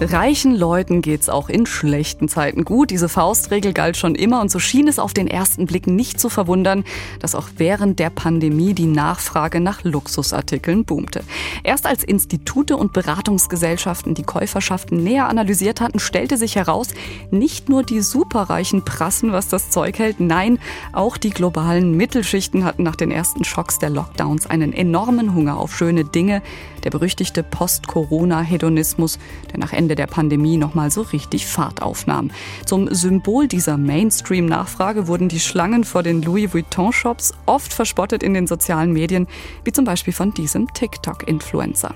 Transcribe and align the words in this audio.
Reichen 0.00 0.56
Leuten 0.56 1.02
geht's 1.02 1.28
auch 1.28 1.48
in 1.48 1.66
schlechten 1.66 2.28
Zeiten 2.28 2.64
gut. 2.64 2.90
Diese 2.90 3.08
Faustregel 3.08 3.72
galt 3.72 3.96
schon 3.96 4.16
immer 4.16 4.40
und 4.40 4.50
so 4.50 4.58
schien 4.58 4.88
es 4.88 4.98
auf 4.98 5.14
den 5.14 5.28
ersten 5.28 5.66
Blick 5.66 5.86
nicht 5.86 6.18
zu 6.18 6.28
verwundern, 6.28 6.84
dass 7.20 7.36
auch 7.36 7.48
während 7.58 8.00
der 8.00 8.10
Pandemie 8.10 8.74
die 8.74 8.86
Nachfrage 8.86 9.60
nach 9.60 9.84
Luxusartikeln 9.84 10.84
boomte. 10.84 11.22
Erst 11.62 11.86
als 11.86 12.02
Institute 12.02 12.76
und 12.76 12.92
Beratungsgesellschaften 12.92 14.14
die 14.14 14.24
Käuferschaften 14.24 15.02
näher 15.02 15.28
analysiert 15.28 15.80
hatten, 15.80 16.00
stellte 16.00 16.38
sich 16.38 16.56
heraus, 16.56 16.88
nicht 17.30 17.68
nur 17.68 17.84
die 17.84 18.00
Superreichen 18.00 18.84
prassen, 18.84 19.30
was 19.30 19.46
das 19.46 19.70
Zeug 19.70 20.00
hält, 20.00 20.18
nein, 20.18 20.58
auch 20.92 21.16
die 21.16 21.30
globalen 21.30 21.96
Mittelschichten 21.96 22.64
hatten 22.64 22.82
nach 22.82 22.96
den 22.96 23.12
ersten 23.12 23.44
Schocks 23.44 23.78
der 23.78 23.90
Lockdowns 23.90 24.46
einen 24.46 24.72
enormen 24.72 25.34
Hunger 25.34 25.56
auf 25.56 25.76
schöne 25.76 26.04
Dinge, 26.04 26.42
der 26.84 26.90
berüchtigte 26.90 27.42
Post-Corona-Hedonismus, 27.42 29.18
der 29.50 29.58
nach 29.58 29.72
Ende 29.72 29.94
der 29.94 30.06
Pandemie 30.06 30.56
nochmal 30.56 30.90
so 30.90 31.02
richtig 31.02 31.46
Fahrt 31.46 31.82
aufnahm. 31.82 32.30
Zum 32.66 32.92
Symbol 32.94 33.48
dieser 33.48 33.76
Mainstream-Nachfrage 33.76 35.08
wurden 35.08 35.28
die 35.28 35.40
Schlangen 35.40 35.84
vor 35.84 36.02
den 36.02 36.22
Louis 36.22 36.52
Vuitton-Shops 36.52 37.32
oft 37.46 37.72
verspottet 37.72 38.22
in 38.22 38.34
den 38.34 38.46
sozialen 38.46 38.92
Medien, 38.92 39.26
wie 39.64 39.72
zum 39.72 39.84
Beispiel 39.84 40.12
von 40.12 40.32
diesem 40.32 40.72
TikTok-Influencer. 40.72 41.94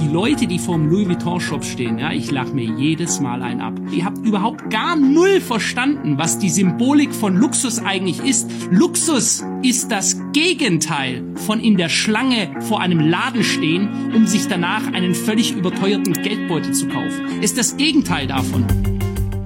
Die 0.00 0.06
Leute, 0.06 0.46
die 0.46 0.60
vor 0.60 0.76
dem 0.76 0.88
Louis 0.88 1.08
Vuitton 1.08 1.40
Shop 1.40 1.64
stehen, 1.64 1.98
ja, 1.98 2.12
ich 2.12 2.30
lache 2.30 2.54
mir 2.54 2.66
jedes 2.78 3.18
Mal 3.18 3.42
ein 3.42 3.60
ab. 3.60 3.72
Ihr 3.90 4.04
habt 4.04 4.18
überhaupt 4.18 4.70
gar 4.70 4.94
null 4.94 5.40
verstanden, 5.40 6.18
was 6.18 6.38
die 6.38 6.50
Symbolik 6.50 7.12
von 7.12 7.36
Luxus 7.36 7.80
eigentlich 7.80 8.20
ist. 8.20 8.48
Luxus 8.70 9.44
ist 9.62 9.90
das 9.90 10.17
Gegenteil 10.32 11.24
von 11.46 11.60
in 11.60 11.76
der 11.76 11.88
Schlange 11.88 12.60
vor 12.60 12.80
einem 12.80 13.00
Laden 13.00 13.42
stehen, 13.42 14.12
um 14.14 14.26
sich 14.26 14.46
danach 14.48 14.92
einen 14.92 15.14
völlig 15.14 15.52
überteuerten 15.52 16.12
Geldbeutel 16.12 16.72
zu 16.72 16.88
kaufen. 16.88 17.42
Ist 17.42 17.56
das 17.58 17.76
Gegenteil 17.76 18.26
davon. 18.26 18.97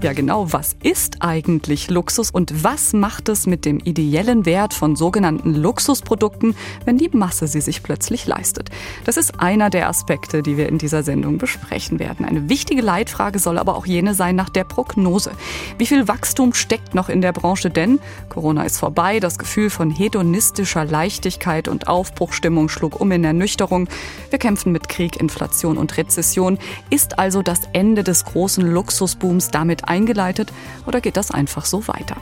Ja 0.03 0.15
genau, 0.15 0.53
was 0.53 0.75
ist 0.83 1.19
eigentlich 1.21 1.89
Luxus 1.89 2.33
und 2.33 2.65
was 2.65 2.93
macht 2.93 3.29
es 3.29 3.47
mit 3.47 3.65
dem 3.65 3.79
ideellen 3.79 4.45
Wert 4.45 4.75
von 4.75 4.97
sogenannten 4.97 5.55
Luxusprodukten, 5.55 6.57
wenn 6.85 6.99
die 6.99 7.09
Masse 7.13 7.47
sie 7.47 7.61
sich 7.61 7.85
plötzlich 7.85 8.27
leistet? 8.27 8.71
Das 9.05 9.17
ist 9.17 9.39
einer 9.39 9.71
der 9.71 9.89
Aspekte, 9.89 10.43
die 10.43 10.57
wir 10.57 10.69
in 10.69 10.79
dieser 10.79 11.05
Sendung 11.05 11.39
besprechen 11.39 12.01
werden. 12.01 12.27
Eine 12.27 12.49
wichtige 12.49 12.83
Leitfrage 12.83 13.39
soll 13.39 13.59
aber 13.59 13.77
auch 13.77 13.87
jene 13.87 14.15
sein 14.15 14.35
nach 14.35 14.49
der 14.49 14.65
Prognose. 14.65 15.31
Wie 15.79 15.87
viel 15.87 16.09
Wachstum 16.09 16.53
steckt 16.53 16.97
noch 16.97 17.09
in 17.09 17.21
der 17.21 17.31
Branche? 17.31 17.71
Denn 17.71 18.01
Corona 18.29 18.65
ist 18.65 18.79
vorbei, 18.79 19.21
das 19.21 19.39
Gefühl 19.39 19.71
von 19.71 19.93
hedonistischer 19.93 20.85
Leichtigkeit 20.85 21.69
und 21.69 21.87
Aufbruchstimmung 21.87 22.69
schlug 22.69 23.01
um 23.01 23.13
in 23.13 23.23
Ernüchterung. 23.23 23.87
Wir 24.31 24.41
kämpfen 24.41 24.73
mit 24.73 24.89
Krieg, 24.89 25.21
Inflation 25.21 25.79
und 25.79 25.97
Rezession. 25.97 26.59
Ist 26.91 27.21
also 27.21 27.41
das 27.41 27.61
Ende 27.73 28.03
des 28.03 28.25
großen 28.25 28.67
Luxusbooms 28.67 29.53
damit 29.53 29.92
eingeleitet 29.93 30.53
oder 30.87 31.01
geht 31.01 31.17
das 31.17 31.31
einfach 31.31 31.67
so 31.67 31.87
weiter? 31.87 32.17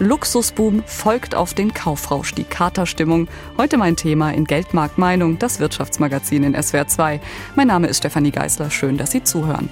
Luxusboom 0.00 0.82
folgt 0.86 1.34
auf 1.34 1.54
den 1.54 1.72
Kaufrausch, 1.72 2.34
die 2.34 2.44
Katerstimmung. 2.44 3.28
Heute 3.56 3.78
mein 3.78 3.96
Thema 3.96 4.32
in 4.32 4.44
Geldmarkt 4.44 4.98
Meinung, 4.98 5.38
das 5.38 5.60
Wirtschaftsmagazin 5.60 6.42
in 6.42 6.60
SWR 6.60 6.88
2. 6.88 7.20
Mein 7.54 7.68
Name 7.68 7.86
ist 7.86 7.98
Stefanie 7.98 8.32
Geisler, 8.32 8.70
schön, 8.70 8.98
dass 8.98 9.12
Sie 9.12 9.22
zuhören. 9.22 9.70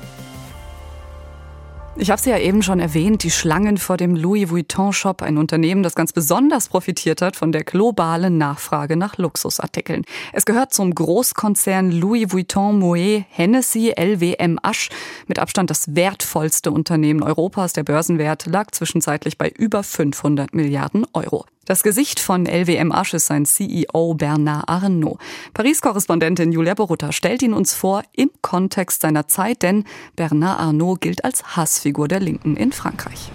Ich 1.97 2.09
habe 2.09 2.21
es 2.21 2.25
ja 2.25 2.39
eben 2.39 2.63
schon 2.63 2.79
erwähnt, 2.79 3.25
die 3.25 3.33
Schlangen 3.33 3.77
vor 3.77 3.97
dem 3.97 4.15
Louis 4.15 4.49
Vuitton 4.49 4.93
Shop, 4.93 5.23
ein 5.23 5.37
Unternehmen, 5.37 5.83
das 5.83 5.97
ganz 5.97 6.13
besonders 6.13 6.69
profitiert 6.69 7.21
hat 7.21 7.35
von 7.35 7.51
der 7.51 7.65
globalen 7.65 8.39
Nachfrage 8.39 8.97
nach 8.97 9.19
Luxusartikeln. 9.19 10.05
Es 10.33 10.47
gehört 10.47 10.73
zum 10.73 10.95
Großkonzern 10.95 11.91
Louis 11.91 12.33
Vuitton 12.33 12.79
Moet 12.79 13.25
Hennessy 13.31 13.93
LWM 13.97 14.61
Asch, 14.63 14.89
mit 15.27 15.41
Abstand 15.41 15.69
das 15.69 15.97
wertvollste 15.97 16.71
Unternehmen 16.71 17.25
Europas. 17.25 17.73
Der 17.73 17.83
Börsenwert 17.83 18.47
lag 18.47 18.71
zwischenzeitlich 18.71 19.37
bei 19.37 19.49
über 19.49 19.83
500 19.83 20.55
Milliarden 20.55 21.07
Euro. 21.13 21.45
Das 21.71 21.85
Gesicht 21.85 22.19
von 22.19 22.47
LWM 22.47 22.91
Asch 22.91 23.15
ist 23.15 23.27
sein 23.27 23.47
CEO 23.47 24.15
Bernard 24.15 24.69
Arnault. 24.69 25.21
Paris-Korrespondentin 25.55 26.51
Julia 26.51 26.75
Borutta 26.75 27.13
stellt 27.13 27.43
ihn 27.43 27.53
uns 27.53 27.75
vor 27.75 28.03
im 28.13 28.31
Kontext 28.43 29.03
seiner 29.03 29.29
Zeit, 29.29 29.63
denn 29.63 29.85
Bernard 30.17 30.59
Arnault 30.59 31.01
gilt 31.01 31.23
als 31.23 31.57
Hassfigur 31.57 31.90
der 31.93 32.21
Linken 32.21 32.57
in 32.57 32.73
Frankreich. 32.73 33.31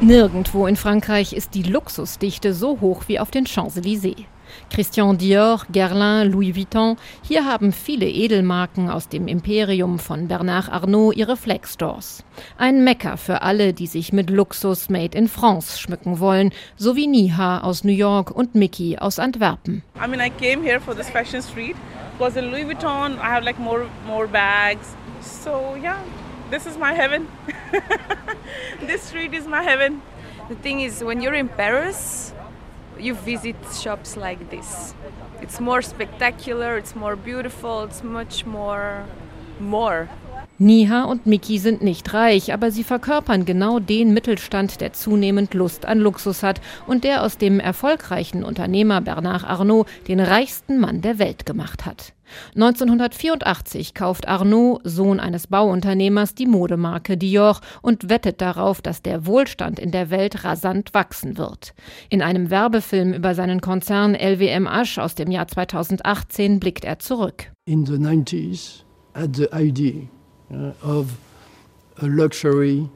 Nirgendwo 0.00 0.66
in 0.66 0.74
Frankreich 0.74 1.32
ist 1.32 1.54
die 1.54 1.62
Luxusdichte 1.62 2.54
so 2.54 2.80
hoch 2.80 3.04
wie 3.06 3.20
auf 3.20 3.30
den 3.30 3.46
Champs-Élysées. 3.46 4.26
Christian 4.68 5.16
Dior, 5.16 5.62
Guerlain, 5.72 6.30
Louis 6.30 6.56
Vuitton, 6.56 6.96
hier 7.22 7.44
haben 7.44 7.72
viele 7.72 8.08
Edelmarken 8.08 8.90
aus 8.90 9.08
dem 9.08 9.28
Imperium 9.28 9.98
von 9.98 10.28
Bernard 10.28 10.70
Arnault 10.70 11.16
ihre 11.16 11.36
Flex-Stores. 11.36 12.24
Ein 12.58 12.84
Mecker 12.84 13.16
für 13.16 13.42
alle, 13.42 13.72
die 13.72 13.86
sich 13.86 14.12
mit 14.12 14.30
Luxus 14.30 14.88
made 14.88 15.16
in 15.16 15.28
France 15.28 15.78
schmücken 15.78 16.18
wollen, 16.18 16.50
so 16.76 16.96
wie 16.96 17.06
Niha 17.06 17.60
aus 17.60 17.84
New 17.84 17.92
York 17.92 18.30
und 18.30 18.54
Mickey 18.54 18.98
aus 18.98 19.18
Antwerpen. 19.18 19.82
I 19.96 20.08
mean, 20.08 20.20
I 20.20 20.30
came 20.30 20.62
here 20.62 20.80
for 20.80 20.94
this 20.94 21.08
fashion 21.08 21.42
street 21.42 21.76
because 22.18 22.38
in 22.38 22.46
Louis 22.50 22.64
Vuitton 22.64 23.14
I 23.14 23.28
have 23.30 23.44
like 23.44 23.58
more 23.58 23.86
more 24.06 24.26
bags. 24.26 24.96
So 25.22 25.74
yeah, 25.74 26.02
this 26.50 26.66
is 26.66 26.76
my 26.76 26.92
heaven. 26.92 27.28
this 28.80 29.02
street 29.02 29.34
is 29.34 29.46
my 29.46 29.62
heaven. 29.62 30.02
The 30.48 30.56
thing 30.56 30.80
is, 30.80 31.02
when 31.02 31.20
you're 31.22 31.34
in 31.34 31.48
Paris, 31.48 32.34
you 32.98 33.14
visit 33.14 33.56
shops 33.80 34.16
like 34.16 34.50
this. 34.50 34.94
It's 35.40 35.60
more 35.60 35.82
spectacular, 35.82 36.76
it's 36.76 36.94
more 36.94 37.16
beautiful, 37.16 37.84
it's 37.84 38.02
much 38.02 38.44
more 38.44 39.06
more. 39.58 40.08
Niha 40.62 41.02
und 41.04 41.26
Miki 41.26 41.58
sind 41.58 41.82
nicht 41.82 42.14
reich, 42.14 42.52
aber 42.52 42.70
sie 42.70 42.84
verkörpern 42.84 43.44
genau 43.44 43.80
den 43.80 44.14
Mittelstand, 44.14 44.80
der 44.80 44.92
zunehmend 44.92 45.54
Lust 45.54 45.86
an 45.86 45.98
Luxus 45.98 46.44
hat 46.44 46.60
und 46.86 47.02
der 47.02 47.24
aus 47.24 47.36
dem 47.36 47.58
erfolgreichen 47.58 48.44
Unternehmer 48.44 49.00
Bernard 49.00 49.42
Arnault 49.42 49.88
den 50.06 50.20
reichsten 50.20 50.78
Mann 50.78 51.00
der 51.00 51.18
Welt 51.18 51.46
gemacht 51.46 51.84
hat. 51.84 52.12
1984 52.54 53.92
kauft 53.92 54.28
Arnault, 54.28 54.82
Sohn 54.84 55.18
eines 55.18 55.48
Bauunternehmers, 55.48 56.36
die 56.36 56.46
Modemarke 56.46 57.16
Dior 57.16 57.60
und 57.82 58.08
wettet 58.08 58.40
darauf, 58.40 58.80
dass 58.80 59.02
der 59.02 59.26
Wohlstand 59.26 59.80
in 59.80 59.90
der 59.90 60.10
Welt 60.10 60.44
rasant 60.44 60.94
wachsen 60.94 61.38
wird. 61.38 61.74
In 62.08 62.22
einem 62.22 62.50
Werbefilm 62.50 63.12
über 63.12 63.34
seinen 63.34 63.60
Konzern 63.60 64.14
LWM 64.14 64.68
Asch 64.68 64.98
aus 64.98 65.16
dem 65.16 65.32
Jahr 65.32 65.48
2018 65.48 66.60
blickt 66.60 66.84
er 66.84 67.00
zurück. 67.00 67.50
In 67.64 67.84
the 67.84 67.94
90s, 67.94 68.84
at 69.14 69.34
the 69.34 69.48
idea 69.52 70.08
of 70.82 71.06
a 72.00 72.06
luxury 72.06 72.88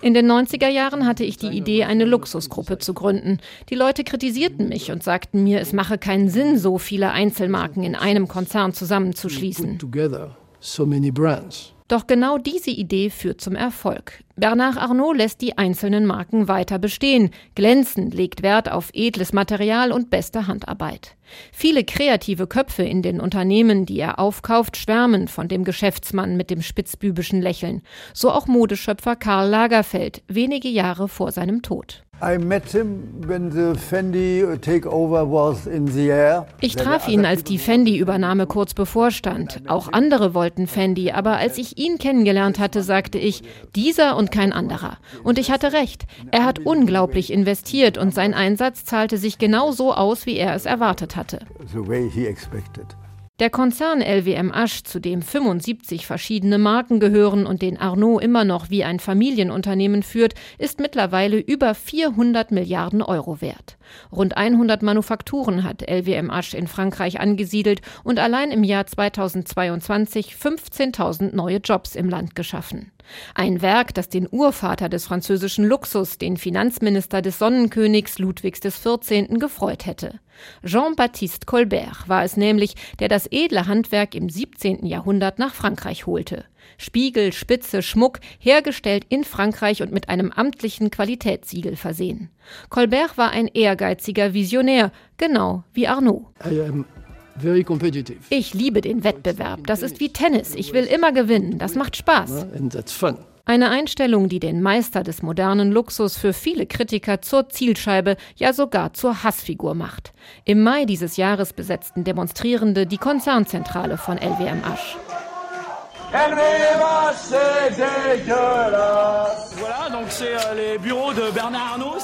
in 0.00 0.14
den 0.14 0.30
90er 0.30 0.68
Jahren 0.68 1.06
hatte 1.06 1.24
ich 1.24 1.36
die 1.36 1.48
Idee, 1.48 1.84
eine 1.84 2.04
Luxusgruppe 2.04 2.78
zu 2.78 2.94
gründen. 2.94 3.38
Die 3.68 3.74
Leute 3.74 4.02
kritisierten 4.02 4.68
mich 4.68 4.90
und 4.90 5.02
sagten 5.02 5.44
mir, 5.44 5.60
es 5.60 5.72
mache 5.72 5.98
keinen 5.98 6.30
Sinn, 6.30 6.58
so 6.58 6.78
viele 6.78 7.10
Einzelmarken 7.10 7.82
in 7.82 7.94
einem 7.94 8.28
Konzern 8.28 8.72
zusammenzuschließen. 8.72 9.78
Doch 11.88 12.06
genau 12.06 12.36
diese 12.36 12.70
Idee 12.70 13.08
führt 13.08 13.40
zum 13.40 13.56
Erfolg. 13.56 14.22
Bernard 14.36 14.76
Arnault 14.76 15.16
lässt 15.16 15.40
die 15.40 15.56
einzelnen 15.56 16.04
Marken 16.04 16.46
weiter 16.46 16.78
bestehen. 16.78 17.30
Glänzend 17.54 18.12
legt 18.12 18.42
Wert 18.42 18.70
auf 18.70 18.90
edles 18.92 19.32
Material 19.32 19.90
und 19.90 20.10
beste 20.10 20.46
Handarbeit. 20.46 21.16
Viele 21.50 21.84
kreative 21.84 22.46
Köpfe 22.46 22.82
in 22.82 23.00
den 23.00 23.20
Unternehmen, 23.20 23.86
die 23.86 23.98
er 23.98 24.18
aufkauft, 24.18 24.76
schwärmen 24.76 25.28
von 25.28 25.48
dem 25.48 25.64
Geschäftsmann 25.64 26.36
mit 26.36 26.50
dem 26.50 26.60
spitzbübischen 26.60 27.40
Lächeln. 27.40 27.80
So 28.12 28.30
auch 28.30 28.46
Modeschöpfer 28.46 29.16
Karl 29.16 29.48
Lagerfeld, 29.48 30.22
wenige 30.28 30.68
Jahre 30.68 31.08
vor 31.08 31.32
seinem 31.32 31.62
Tod. 31.62 32.04
Ich 36.60 36.74
traf 36.74 37.06
ihn, 37.06 37.24
als 37.24 37.44
die 37.44 37.58
Fendi-Übernahme 37.58 38.46
kurz 38.46 38.74
bevorstand. 38.74 39.62
Auch 39.68 39.92
andere 39.92 40.34
wollten 40.34 40.66
Fendi, 40.66 41.12
aber 41.12 41.36
als 41.36 41.58
ich 41.58 41.78
ihn 41.78 41.98
kennengelernt 41.98 42.58
hatte, 42.58 42.82
sagte 42.82 43.18
ich, 43.18 43.42
dieser 43.76 44.16
und 44.16 44.32
kein 44.32 44.52
anderer. 44.52 44.98
Und 45.22 45.38
ich 45.38 45.52
hatte 45.52 45.72
recht. 45.72 46.06
Er 46.32 46.44
hat 46.44 46.58
unglaublich 46.58 47.32
investiert 47.32 47.98
und 47.98 48.12
sein 48.12 48.34
Einsatz 48.34 48.84
zahlte 48.84 49.16
sich 49.16 49.38
genau 49.38 49.70
so 49.70 49.94
aus, 49.94 50.26
wie 50.26 50.36
er 50.36 50.54
es 50.54 50.66
erwartet 50.66 51.14
hatte. 51.14 51.38
Der 53.38 53.50
Konzern 53.50 54.00
LWM 54.00 54.50
Asch, 54.50 54.82
zu 54.82 54.98
dem 54.98 55.22
75 55.22 56.06
verschiedene 56.06 56.58
Marken 56.58 56.98
gehören 56.98 57.46
und 57.46 57.62
den 57.62 57.76
Arnaud 57.76 58.20
immer 58.20 58.44
noch 58.44 58.68
wie 58.68 58.82
ein 58.82 58.98
Familienunternehmen 58.98 60.02
führt, 60.02 60.34
ist 60.58 60.80
mittlerweile 60.80 61.38
über 61.38 61.76
400 61.76 62.50
Milliarden 62.50 63.00
Euro 63.00 63.40
wert. 63.40 63.77
Rund 64.12 64.36
100 64.36 64.82
Manufakturen 64.82 65.64
hat 65.64 65.82
LWMH 65.82 66.54
in 66.54 66.66
Frankreich 66.66 67.20
angesiedelt 67.20 67.80
und 68.04 68.18
allein 68.18 68.50
im 68.50 68.64
Jahr 68.64 68.86
2022 68.86 70.34
15.000 70.34 71.34
neue 71.34 71.58
Jobs 71.58 71.94
im 71.94 72.08
Land 72.08 72.34
geschaffen. 72.34 72.92
Ein 73.34 73.62
Werk, 73.62 73.94
das 73.94 74.08
den 74.08 74.28
Urvater 74.30 74.88
des 74.88 75.06
französischen 75.06 75.64
Luxus, 75.64 76.18
den 76.18 76.36
Finanzminister 76.36 77.22
des 77.22 77.38
Sonnenkönigs 77.38 78.18
Ludwigs 78.18 78.60
XIV. 78.60 79.28
gefreut 79.38 79.86
hätte. 79.86 80.20
Jean-Baptiste 80.64 81.46
Colbert 81.46 82.08
war 82.08 82.22
es 82.22 82.36
nämlich, 82.36 82.74
der 83.00 83.08
das 83.08 83.26
edle 83.30 83.66
Handwerk 83.66 84.14
im 84.14 84.28
17. 84.28 84.86
Jahrhundert 84.86 85.38
nach 85.38 85.54
Frankreich 85.54 86.06
holte. 86.06 86.44
Spiegel, 86.76 87.32
Spitze, 87.32 87.82
Schmuck, 87.82 88.20
hergestellt 88.38 89.04
in 89.08 89.24
Frankreich 89.24 89.82
und 89.82 89.92
mit 89.92 90.08
einem 90.08 90.30
amtlichen 90.30 90.90
Qualitätssiegel 90.90 91.76
versehen. 91.76 92.30
Colbert 92.68 93.16
war 93.16 93.30
ein 93.30 93.48
ehrgeiziger 93.48 94.34
Visionär, 94.34 94.92
genau 95.16 95.64
wie 95.72 95.88
Arnaud. 95.88 96.26
Ich 98.30 98.54
liebe 98.54 98.80
den 98.80 99.04
Wettbewerb. 99.04 99.66
Das 99.66 99.82
ist 99.82 100.00
wie 100.00 100.12
Tennis. 100.12 100.54
Ich 100.54 100.72
will 100.72 100.84
immer 100.84 101.12
gewinnen. 101.12 101.58
Das 101.58 101.74
macht 101.74 101.96
Spaß. 101.96 102.46
Eine 103.48 103.70
Einstellung, 103.70 104.28
die 104.28 104.40
den 104.40 104.60
Meister 104.60 105.02
des 105.02 105.22
modernen 105.22 105.72
Luxus 105.72 106.18
für 106.18 106.34
viele 106.34 106.66
Kritiker 106.66 107.22
zur 107.22 107.48
Zielscheibe, 107.48 108.18
ja 108.36 108.52
sogar 108.52 108.92
zur 108.92 109.22
Hassfigur 109.22 109.74
macht. 109.74 110.12
Im 110.44 110.62
Mai 110.62 110.84
dieses 110.84 111.16
Jahres 111.16 111.54
besetzten 111.54 112.04
Demonstrierende 112.04 112.86
die 112.86 112.98
Konzernzentrale 112.98 113.96
von 113.96 114.18
LWM 114.18 114.60
LVMH, 114.60 115.17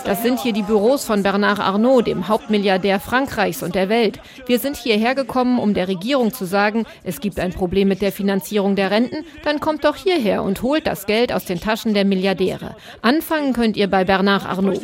Das 0.05 0.23
sind 0.23 0.41
hier 0.41 0.53
die 0.53 0.63
Büros 0.63 1.05
von 1.05 1.23
Bernard 1.23 1.59
Arnault, 1.59 2.07
dem 2.07 2.29
Hauptmilliardär 2.29 3.01
Frankreichs 3.01 3.63
und 3.63 3.75
der 3.75 3.89
Welt. 3.89 4.21
Wir 4.47 4.59
sind 4.59 4.77
hierher 4.77 5.15
gekommen, 5.15 5.59
um 5.59 5.73
der 5.73 5.89
Regierung 5.89 6.35
zu 6.35 6.45
sagen, 6.45 6.85
es 7.03 7.21
gibt 7.21 7.41
ein 7.41 7.53
Problem 7.53 7.89
mit 7.89 8.03
der 8.03 8.13
Finanzierung 8.13 8.77
der 8.77 8.91
Renten, 8.91 9.25
dann 9.43 9.61
kommt 9.61 9.85
doch 9.85 9.97
hierher 9.97 10.43
und 10.43 10.61
holt 10.63 10.87
das 10.87 11.07
Geld 11.07 11.33
aus 11.33 11.47
den 11.47 11.61
Taschen 11.61 11.95
der 11.95 12.05
Milliardäre. 12.05 12.77
Anfangen 13.01 13.55
könnt 13.55 13.77
ihr 13.77 13.89
bei 13.89 14.05
Bernard 14.05 14.45
Arnault. 14.45 14.83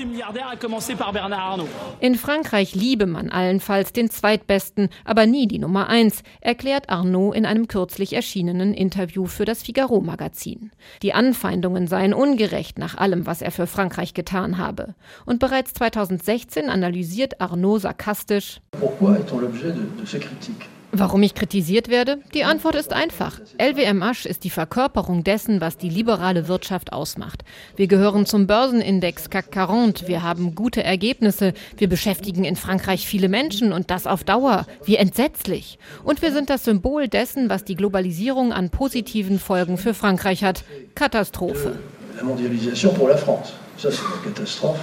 In 2.01 2.15
Frankreich 2.15 2.75
liebe 2.75 3.07
man 3.07 3.31
allenfalls 3.31 3.93
den 3.93 4.09
zweitbesten, 4.09 4.89
aber 5.05 5.27
nie 5.27 5.47
die 5.47 5.59
Nummer 5.59 5.89
eins, 5.89 6.23
erklärt 6.41 6.89
Arnault 6.89 7.37
in 7.37 7.45
einem 7.45 7.69
kürzlich 7.69 8.15
erschienenen 8.15 8.73
Interview. 8.73 9.10
Interview 9.11 9.27
für 9.27 9.45
das 9.45 9.63
Figaro-Magazin. 9.65 10.71
Die 11.03 11.15
Anfeindungen 11.15 11.89
seien 11.89 12.15
ungerecht 12.15 12.79
nach 12.79 12.97
allem, 12.97 13.27
was 13.27 13.43
er 13.43 13.51
für 13.51 13.67
Frankreich 13.67 14.15
getan 14.15 14.57
habe. 14.57 14.95
Und 15.27 15.41
bereits 15.41 15.75
2016 15.75 16.71
analysiert 16.71 17.41
Arnaud 17.41 17.81
sarkastisch. 17.81 18.61
Pourquoi 18.71 19.17
est-on 19.17 19.41
l'objet 19.41 19.75
de, 19.75 20.01
de 20.01 20.07
ces 20.07 20.21
critiques? 20.21 20.69
Warum 20.93 21.23
ich 21.23 21.35
kritisiert 21.35 21.89
werde? 21.89 22.19
Die 22.35 22.43
Antwort 22.43 22.75
ist 22.75 22.93
einfach. 22.93 23.41
LWM 23.59 24.03
Asch 24.03 24.27
ist 24.27 24.43
die 24.43 24.51
Verkörperung 24.51 25.23
dessen, 25.23 25.61
was 25.61 25.77
die 25.77 25.89
liberale 25.89 26.49
Wirtschaft 26.49 26.93
ausmacht. 26.93 27.45
Wir 27.77 27.87
gehören 27.87 28.27
zum 28.27 28.49
Börsenindex 28.49 29.31
CAC 29.31 29.55
40. 29.55 30.09
Wir 30.09 30.25
haben 30.25 30.57
gute 30.57 30.83
Ergebnisse. 30.83 31.55
Wir 31.77 31.89
beschäftigen 31.89 32.45
in 32.45 32.57
Frankreich 32.57 33.07
viele 33.07 33.29
Menschen 33.29 33.73
und 33.73 33.91
das 33.91 34.09
auf 34.09 34.25
Dauer. 34.25 34.67
Wie 34.85 34.97
entsetzlich. 34.97 35.79
Und 36.03 36.23
wir 36.23 36.33
sind 36.33 36.51
das 36.51 36.65
Symbol 36.65 37.07
dessen, 37.07 37.49
was 37.49 37.65
die 37.65 37.77
Globalisierung 37.77 38.53
an 38.53 38.71
positiven 38.71 39.39
Folgen 39.39 39.79
für 39.79 39.95
Frankreich 39.95 40.43
hat. 40.43 40.65
Katastrophe. 40.97 41.79
La 42.17 42.25
mondialisation 42.25 42.93
pour 42.95 43.09
la 43.09 43.17
France. 43.17 43.53
Ça, 43.79 43.91
c'est 43.91 44.03
une 44.03 44.35
catastrophe. 44.35 44.81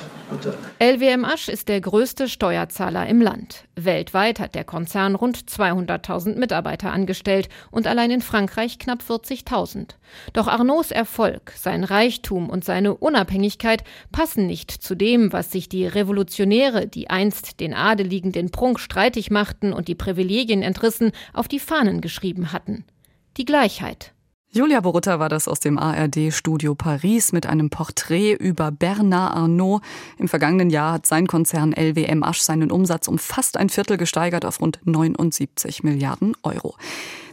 LWM 0.79 1.25
ist 1.47 1.69
der 1.69 1.79
größte 1.79 2.27
Steuerzahler 2.27 3.07
im 3.07 3.21
Land. 3.21 3.65
Weltweit 3.75 4.39
hat 4.39 4.55
der 4.55 4.65
Konzern 4.65 5.15
rund 5.15 5.37
200.000 5.37 6.37
Mitarbeiter 6.37 6.91
angestellt 6.91 7.47
und 7.71 7.87
allein 7.87 8.11
in 8.11 8.21
Frankreich 8.21 8.77
knapp 8.77 9.01
40.000. 9.07 9.91
Doch 10.33 10.47
Arnauds 10.47 10.91
Erfolg, 10.91 11.53
sein 11.55 11.83
Reichtum 11.83 12.49
und 12.49 12.65
seine 12.65 12.95
Unabhängigkeit 12.95 13.83
passen 14.11 14.47
nicht 14.47 14.71
zu 14.71 14.95
dem, 14.95 15.31
was 15.31 15.51
sich 15.51 15.69
die 15.69 15.87
Revolutionäre, 15.87 16.87
die 16.87 17.09
einst 17.09 17.61
den 17.61 17.73
Adeligen 17.73 18.33
den 18.33 18.51
Prunk 18.51 18.79
streitig 18.79 19.31
machten 19.31 19.71
und 19.71 19.87
die 19.87 19.95
Privilegien 19.95 20.61
entrissen, 20.61 21.11
auf 21.33 21.47
die 21.47 21.59
Fahnen 21.59 22.01
geschrieben 22.01 22.51
hatten. 22.51 22.83
Die 23.37 23.45
Gleichheit. 23.45 24.13
Julia 24.57 24.79
Borutta 24.79 25.19
war 25.19 25.29
das 25.29 25.47
aus 25.47 25.59
dem 25.59 25.77
ARD-Studio 25.77 26.73
Paris 26.73 27.31
mit 27.31 27.45
einem 27.45 27.69
Porträt 27.69 28.33
über 28.33 28.71
Bernard 28.71 29.35
Arnault. 29.35 29.83
Im 30.17 30.27
vergangenen 30.27 30.71
Jahr 30.71 30.93
hat 30.93 31.05
sein 31.05 31.27
Konzern 31.27 31.73
LWM 31.73 32.23
seinen 32.33 32.71
Umsatz 32.71 33.07
um 33.07 33.19
fast 33.19 33.55
ein 33.55 33.69
Viertel 33.69 33.97
gesteigert 33.97 34.45
auf 34.45 34.59
rund 34.59 34.79
79 34.83 35.83
Milliarden 35.83 36.35
Euro. 36.41 36.73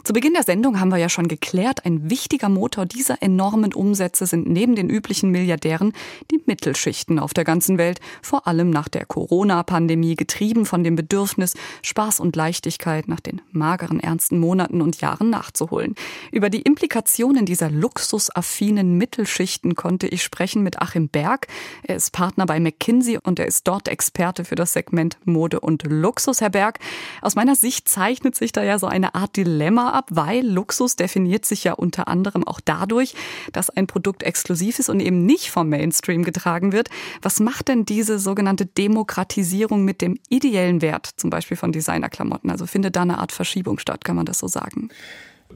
Zu 0.05 0.13
Beginn 0.13 0.33
der 0.33 0.43
Sendung 0.43 0.79
haben 0.79 0.89
wir 0.89 0.97
ja 0.97 1.09
schon 1.09 1.27
geklärt, 1.27 1.83
ein 1.83 2.11
wichtiger 2.11 2.47
Motor 2.47 2.85
dieser 2.85 3.23
enormen 3.23 3.73
Umsätze 3.73 4.27
sind 4.27 4.47
neben 4.47 4.75
den 4.75 4.87
üblichen 4.87 5.31
Milliardären 5.31 5.93
die 6.29 6.39
Mittelschichten 6.45 7.17
auf 7.17 7.33
der 7.33 7.43
ganzen 7.43 7.79
Welt, 7.79 7.99
vor 8.21 8.45
allem 8.45 8.69
nach 8.69 8.87
der 8.87 9.07
Corona-Pandemie, 9.07 10.15
getrieben 10.15 10.67
von 10.67 10.83
dem 10.83 10.95
Bedürfnis, 10.95 11.55
Spaß 11.81 12.19
und 12.19 12.35
Leichtigkeit 12.35 13.07
nach 13.07 13.19
den 13.19 13.41
mageren, 13.51 13.99
ernsten 13.99 14.37
Monaten 14.37 14.83
und 14.83 15.01
Jahren 15.01 15.31
nachzuholen. 15.31 15.95
Über 16.31 16.51
die 16.51 16.61
Implikationen 16.61 17.47
dieser 17.47 17.71
luxusaffinen 17.71 18.99
Mittelschichten 18.99 19.73
konnte 19.73 20.05
ich 20.05 20.21
sprechen 20.21 20.61
mit 20.61 20.83
Achim 20.83 21.09
Berg. 21.09 21.47
Er 21.81 21.95
ist 21.95 22.11
Partner 22.11 22.45
bei 22.45 22.59
McKinsey 22.59 23.17
und 23.23 23.39
er 23.39 23.47
ist 23.47 23.67
dort 23.67 23.87
Experte 23.87 24.45
für 24.45 24.53
das 24.53 24.73
Segment 24.73 25.17
Mode 25.25 25.61
und 25.61 25.81
Luxus. 25.81 26.41
Herr 26.41 26.51
Berg, 26.51 26.77
aus 27.23 27.33
meiner 27.33 27.55
Sicht 27.55 27.89
zeichnet 27.89 28.35
sich 28.35 28.51
da 28.51 28.61
ja 28.61 28.77
so 28.77 28.85
eine 28.85 29.15
Art 29.15 29.35
Dilemma 29.35 29.94
ab, 29.95 30.09
weil 30.11 30.45
Luxus 30.45 30.95
definiert 30.95 31.45
sich 31.45 31.63
ja 31.63 31.73
unter 31.73 32.07
anderem 32.07 32.45
auch 32.45 32.59
dadurch, 32.63 33.15
dass 33.53 33.69
ein 33.69 33.87
Produkt 33.87 34.23
exklusiv 34.23 34.77
ist 34.79 34.89
und 34.89 34.99
eben 34.99 35.25
nicht 35.25 35.49
vom 35.49 35.69
Mainstream 35.69 36.23
getragen 36.23 36.71
wird. 36.71 36.89
Was 37.21 37.39
macht 37.39 37.69
denn 37.69 37.85
diese 37.85 38.19
sogenannte 38.19 38.65
Demokratisierung 38.65 39.83
mit 39.83 40.01
dem 40.01 40.19
ideellen 40.29 40.81
Wert, 40.81 41.09
zum 41.17 41.29
Beispiel 41.29 41.57
von 41.57 41.71
Designerklamotten? 41.71 42.49
Also 42.49 42.67
findet 42.67 42.95
da 42.95 43.01
eine 43.01 43.17
Art 43.17 43.31
Verschiebung 43.31 43.79
statt, 43.79 44.05
kann 44.05 44.15
man 44.15 44.25
das 44.25 44.39
so 44.39 44.47
sagen? 44.47 44.89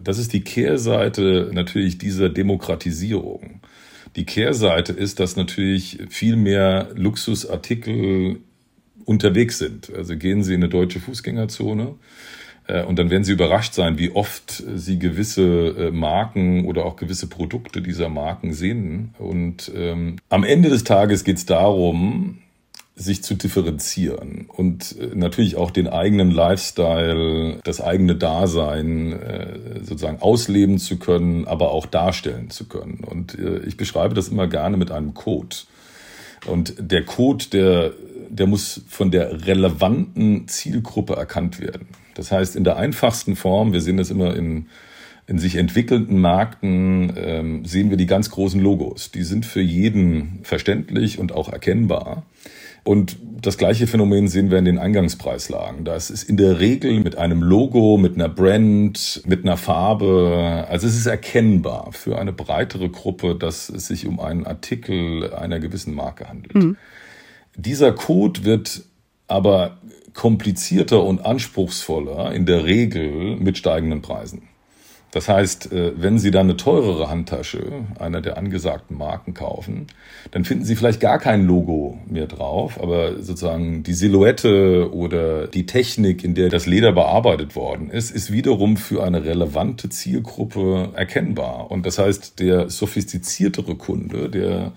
Das 0.01 0.18
ist 0.18 0.33
die 0.33 0.41
Kehrseite 0.44 1.51
natürlich 1.53 1.97
dieser 1.97 2.30
Demokratisierung. 2.30 3.62
Die 4.15 4.25
Kehrseite 4.25 4.94
ist, 4.94 5.19
dass 5.19 5.36
natürlich 5.36 6.00
viel 6.09 6.36
mehr 6.36 6.89
Luxusartikel 6.95 8.39
unterwegs 9.06 9.57
sind. 9.57 9.91
Also 9.94 10.15
gehen 10.15 10.44
Sie 10.44 10.53
in 10.53 10.62
eine 10.62 10.69
deutsche 10.69 11.00
Fußgängerzone, 11.00 11.95
und 12.83 13.00
dann 13.00 13.10
werden 13.10 13.24
Sie 13.24 13.31
überrascht 13.31 13.74
sein, 13.74 13.98
wie 13.98 14.12
oft 14.12 14.63
Sie 14.75 15.00
gewisse 15.00 15.69
äh, 15.69 15.92
Marken 15.92 16.66
oder 16.66 16.86
auch 16.86 16.95
gewisse 16.95 17.27
Produkte 17.27 17.81
dieser 17.81 18.10
Marken 18.10 18.54
sehen. 18.54 19.16
Und 19.18 19.71
ähm, 19.75 20.18
am 20.30 20.44
Ende 20.44 20.70
des 20.70 20.84
Tages 20.84 21.24
geht 21.24 21.38
es 21.38 21.46
darum, 21.46 22.39
sich 22.96 23.24
zu 23.24 23.34
differenzieren 23.34 24.46
und 24.50 24.96
äh, 25.00 25.15
natürlich 25.15 25.55
auch 25.55 25.72
den 25.72 25.88
eigenen 25.88 26.32
Lifestyle, 26.32 27.60
das 27.63 27.82
eigene 27.82 28.15
Dasein 28.15 29.17
sozusagen 29.82 30.22
ausleben 30.22 30.77
zu 30.77 31.00
können, 31.00 31.48
aber 31.48 31.72
auch 31.72 31.86
darstellen 31.86 32.50
zu 32.50 32.67
können. 32.67 33.03
Und 33.05 33.38
ich 33.65 33.77
beschreibe 33.77 34.13
das 34.13 34.27
immer 34.27 34.48
gerne 34.48 34.77
mit 34.77 34.91
einem 34.91 35.13
Code. 35.13 35.55
Und 36.46 36.74
der 36.77 37.05
Code, 37.05 37.46
der, 37.51 37.94
der 38.29 38.48
muss 38.48 38.82
von 38.88 39.12
der 39.12 39.48
relevanten 39.48 40.48
Zielgruppe 40.48 41.15
erkannt 41.15 41.60
werden. 41.60 41.88
Das 42.20 42.34
heißt, 42.34 42.58
in 42.58 42.66
der 42.66 42.76
einfachsten 42.76 43.38
Form, 43.38 43.72
wir 43.72 43.80
sehen 43.80 43.96
das 43.96 44.12
immer 44.12 44.36
in, 44.36 44.66
in 45.26 45.40
sich 45.40 45.56
entwickelnden 45.56 46.20
Märkten, 46.20 47.14
ähm, 47.16 47.64
sehen 47.64 47.90
wir 47.92 47.96
die 47.96 48.08
ganz 48.08 48.30
großen 48.30 48.60
Logos. 48.60 49.12
Die 49.12 49.24
sind 49.24 49.46
für 49.46 49.62
jeden 49.62 50.40
verständlich 50.44 51.18
und 51.18 51.32
auch 51.32 51.48
erkennbar. 51.48 52.24
Und 52.84 53.18
das 53.42 53.58
gleiche 53.58 53.88
Phänomen 53.88 54.28
sehen 54.28 54.52
wir 54.52 54.58
in 54.58 54.66
den 54.66 54.80
Eingangspreislagen. 54.80 55.86
Da 55.86 55.96
ist 55.96 56.10
es 56.10 56.24
in 56.24 56.36
der 56.36 56.60
Regel 56.60 57.00
mit 57.00 57.18
einem 57.18 57.42
Logo, 57.42 57.96
mit 57.96 58.16
einer 58.16 58.28
Brand, 58.28 59.22
mit 59.26 59.46
einer 59.46 59.56
Farbe. 59.56 60.66
Also 60.68 60.88
es 60.88 60.98
ist 60.98 61.06
erkennbar 61.06 61.94
für 61.94 62.20
eine 62.20 62.34
breitere 62.34 62.90
Gruppe, 62.90 63.36
dass 63.36 63.70
es 63.70 63.88
sich 63.88 64.06
um 64.08 64.20
einen 64.20 64.46
Artikel 64.46 65.34
einer 65.34 65.62
gewissen 65.62 65.94
Marke 65.94 66.28
handelt. 66.28 66.56
Mhm. 66.56 66.76
Dieser 67.56 67.94
Code 67.94 68.44
wird 68.44 68.88
aber 69.29 69.77
komplizierter 70.13 71.03
und 71.03 71.25
anspruchsvoller 71.25 72.33
in 72.33 72.45
der 72.45 72.65
Regel 72.65 73.38
mit 73.38 73.57
steigenden 73.57 74.01
Preisen. 74.01 74.50
Das 75.12 75.27
heißt, 75.27 75.71
äh, 75.71 75.93
wenn 75.95 76.19
Sie 76.19 76.29
dann 76.29 76.48
eine 76.48 76.57
teurere 76.57 77.09
Handtasche 77.09 77.86
einer 77.98 78.21
der 78.21 78.38
angesagten 78.38 78.98
Marken 78.98 79.33
kaufen, 79.33 79.88
dann 80.31 80.45
finden 80.45 80.65
Sie 80.65 80.75
vielleicht 80.75 81.00
gar 81.00 81.17
kein 81.17 81.45
Logo 81.45 81.98
mehr 82.07 82.27
drauf, 82.27 82.79
aber 82.79 83.21
sozusagen 83.21 83.81
die 83.81 83.93
Silhouette 83.93 84.93
oder 84.93 85.48
die 85.48 85.65
Technik, 85.65 86.24
in 86.24 86.36
der 86.36 86.50
das 86.50 86.67
Leder 86.67 86.91
bearbeitet 86.91 87.55
worden 87.55 87.89
ist, 87.89 88.12
ist 88.12 88.31
wiederum 88.31 88.77
für 88.77 89.03
eine 89.03 89.25
relevante 89.25 89.89
Zielgruppe 89.89 90.89
erkennbar. 90.93 91.71
Und 91.71 91.88
das 91.88 91.98
heißt, 91.98 92.39
der 92.39 92.69
sophistiziertere 92.69 93.75
Kunde, 93.75 94.29
der 94.29 94.74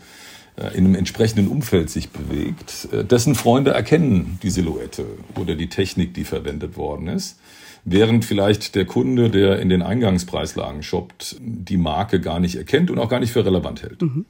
in 0.69 0.87
einem 0.87 0.95
entsprechenden 0.95 1.49
Umfeld 1.49 1.91
sich 1.91 2.11
bewegt, 2.11 2.89
äh, 2.93 3.05
dessen 3.05 3.35
Freunde 3.35 3.73
erkennen 3.73 4.39
die 4.43 4.51
Silhouette 4.51 5.05
oder 5.39 5.55
die 5.55 5.69
Technik, 5.69 6.15
die 6.15 6.25
verwendet 6.25 6.77
worden 6.77 7.09
ist. 7.09 7.39
Während 7.85 8.25
vielleicht 8.25 8.75
der 8.75 8.85
Kunde, 8.85 9.29
der 9.29 9.59
in 9.59 9.69
den 9.69 9.83
Eingangspreislagen 9.83 10.83
shoppt, 10.83 11.37
die 11.41 11.77
Marke 11.77 12.21
gar 12.21 12.39
nicht 12.39 12.55
erkennt 12.57 12.91
und 12.91 12.99
auch 12.99 13.09
gar 13.09 13.19
nicht 13.19 13.33
für 13.33 13.45
relevant 13.45 13.83
hält. 13.83 14.03
Mhm. 14.03 14.25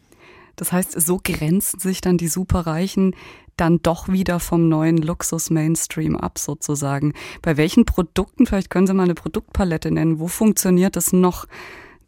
Das 0.56 0.72
heißt, 0.72 1.00
so 1.00 1.18
grenzen 1.22 1.78
sich 1.78 2.00
dann 2.00 2.18
die 2.18 2.28
Superreichen 2.28 3.14
dann 3.56 3.80
doch 3.82 4.08
wieder 4.08 4.40
vom 4.40 4.68
neuen 4.68 4.96
Luxus-Mainstream 4.96 6.16
ab, 6.16 6.38
sozusagen. 6.38 7.12
Bei 7.42 7.56
welchen 7.56 7.84
Produkten, 7.84 8.46
vielleicht 8.46 8.70
können 8.70 8.86
Sie 8.86 8.94
mal 8.94 9.04
eine 9.04 9.14
Produktpalette 9.14 9.90
nennen, 9.90 10.18
wo 10.18 10.28
funktioniert 10.28 10.96
das 10.96 11.12
noch, 11.12 11.46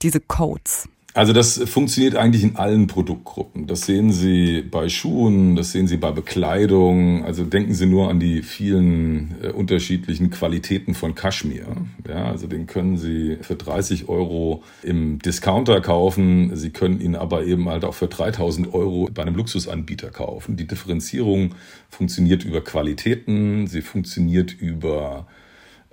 diese 0.03 0.21
Codes? 0.21 0.89
Also 1.15 1.33
das 1.33 1.59
funktioniert 1.71 2.17
eigentlich 2.17 2.43
in 2.43 2.57
allen 2.57 2.89
Produktgruppen. 2.89 3.69
Das 3.69 3.83
sehen 3.83 4.11
Sie 4.11 4.63
bei 4.63 4.89
Schuhen, 4.89 5.55
das 5.55 5.71
sehen 5.71 5.87
Sie 5.87 5.97
bei 5.97 6.11
Bekleidung. 6.11 7.25
Also 7.25 7.45
denken 7.45 7.73
Sie 7.73 7.87
nur 7.87 8.11
an 8.11 8.19
die 8.19 8.43
vielen 8.43 9.37
äh, 9.41 9.51
unterschiedlichen 9.51 10.31
Qualitäten 10.31 10.93
von 10.93 11.15
Kaschmir. 11.15 11.69
Ja, 12.09 12.25
also 12.25 12.49
den 12.49 12.67
können 12.67 12.97
Sie 12.97 13.39
für 13.43 13.55
30 13.55 14.09
Euro 14.09 14.65
im 14.83 15.21
Discounter 15.21 15.81
kaufen. 15.81 16.57
Sie 16.57 16.71
können 16.71 17.01
ihn 17.01 17.15
aber 17.15 17.45
eben 17.45 17.69
halt 17.69 17.85
auch 17.85 17.95
für 17.95 18.09
3000 18.09 18.75
Euro 18.75 19.09
bei 19.15 19.23
einem 19.23 19.37
Luxusanbieter 19.37 20.11
kaufen. 20.11 20.57
Die 20.57 20.67
Differenzierung 20.67 21.55
funktioniert 21.91 22.45
über 22.45 22.61
Qualitäten, 22.61 23.69
sie 23.69 23.83
funktioniert 23.83 24.53
über 24.53 25.29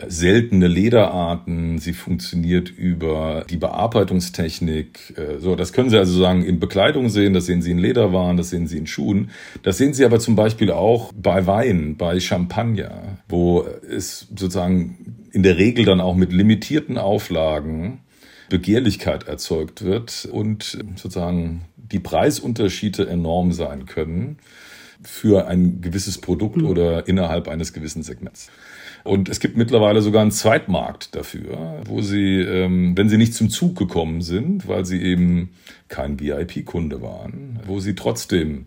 seltene 0.08 0.68
Lederarten, 0.68 1.80
sie 1.80 1.94
funktioniert 1.94 2.70
über 2.70 3.46
die 3.50 3.58
Bearbeitungstechnik. 3.58 5.14
Äh, 5.18 5.40
so, 5.40 5.56
das 5.56 5.74
können 5.74 5.90
Sie 5.90 5.98
also 5.98 6.20
sagen 6.20 6.44
in 6.44 6.60
Bekleidung 6.60 7.10
sehen, 7.10 7.34
das 7.34 7.46
sehen 7.46 7.62
Sie 7.62 7.72
in 7.72 7.78
Lederwaren, 7.78 8.38
das 8.38 8.50
sehen 8.50 8.68
Sie 8.68 8.78
in 8.78 8.88
Schuhen. 8.88 9.32
Das 9.64 9.78
sehen 9.78 9.94
Sie 9.94 10.06
aber 10.06 10.20
zum 10.20 10.36
Beispiel 10.36 10.72
auch 10.72 11.12
bei 11.14 11.48
Wein, 11.48 11.98
bei 11.98 12.20
Champagner, 12.20 13.18
wo 13.28 13.66
es 13.90 14.28
sozusagen 14.30 15.28
in 15.32 15.44
der 15.44 15.58
Regel 15.58 15.86
dann 15.86 16.02
auch 16.02 16.16
mit 16.16 16.32
limitierten 16.34 16.98
Auflagen 16.98 18.00
Begehrlichkeit 18.50 19.28
erzeugt 19.28 19.84
wird 19.84 20.28
und 20.30 20.78
sozusagen 20.96 21.62
die 21.78 22.00
Preisunterschiede 22.00 23.08
enorm 23.08 23.54
sein 23.54 23.86
können 23.86 24.38
für 25.04 25.48
ein 25.48 25.82
gewisses 25.82 26.20
Produkt 26.20 26.58
mhm. 26.58 26.68
oder 26.68 27.08
innerhalb 27.08 27.48
eines 27.48 27.74
gewissen 27.74 28.04
Segments. 28.04 28.50
Und 29.04 29.30
es 29.30 29.40
gibt 29.40 29.58
mittlerweile 29.58 30.02
sogar 30.02 30.22
einen 30.22 30.32
Zweitmarkt 30.32 31.16
dafür, 31.16 31.82
wo 31.86 32.02
sie, 32.02 32.40
ähm, 32.42 32.96
wenn 32.96 33.10
sie 33.10 33.18
nicht 33.18 33.34
zum 33.34 33.50
Zug 33.50 33.78
gekommen 33.78 34.22
sind, 34.22 34.68
weil 34.68 34.86
sie 34.86 35.02
eben 35.02 35.50
kein 35.88 36.20
VIP-Kunde 36.20 37.02
waren, 37.02 37.60
wo 37.66 37.80
sie 37.80 37.96
trotzdem 37.96 38.66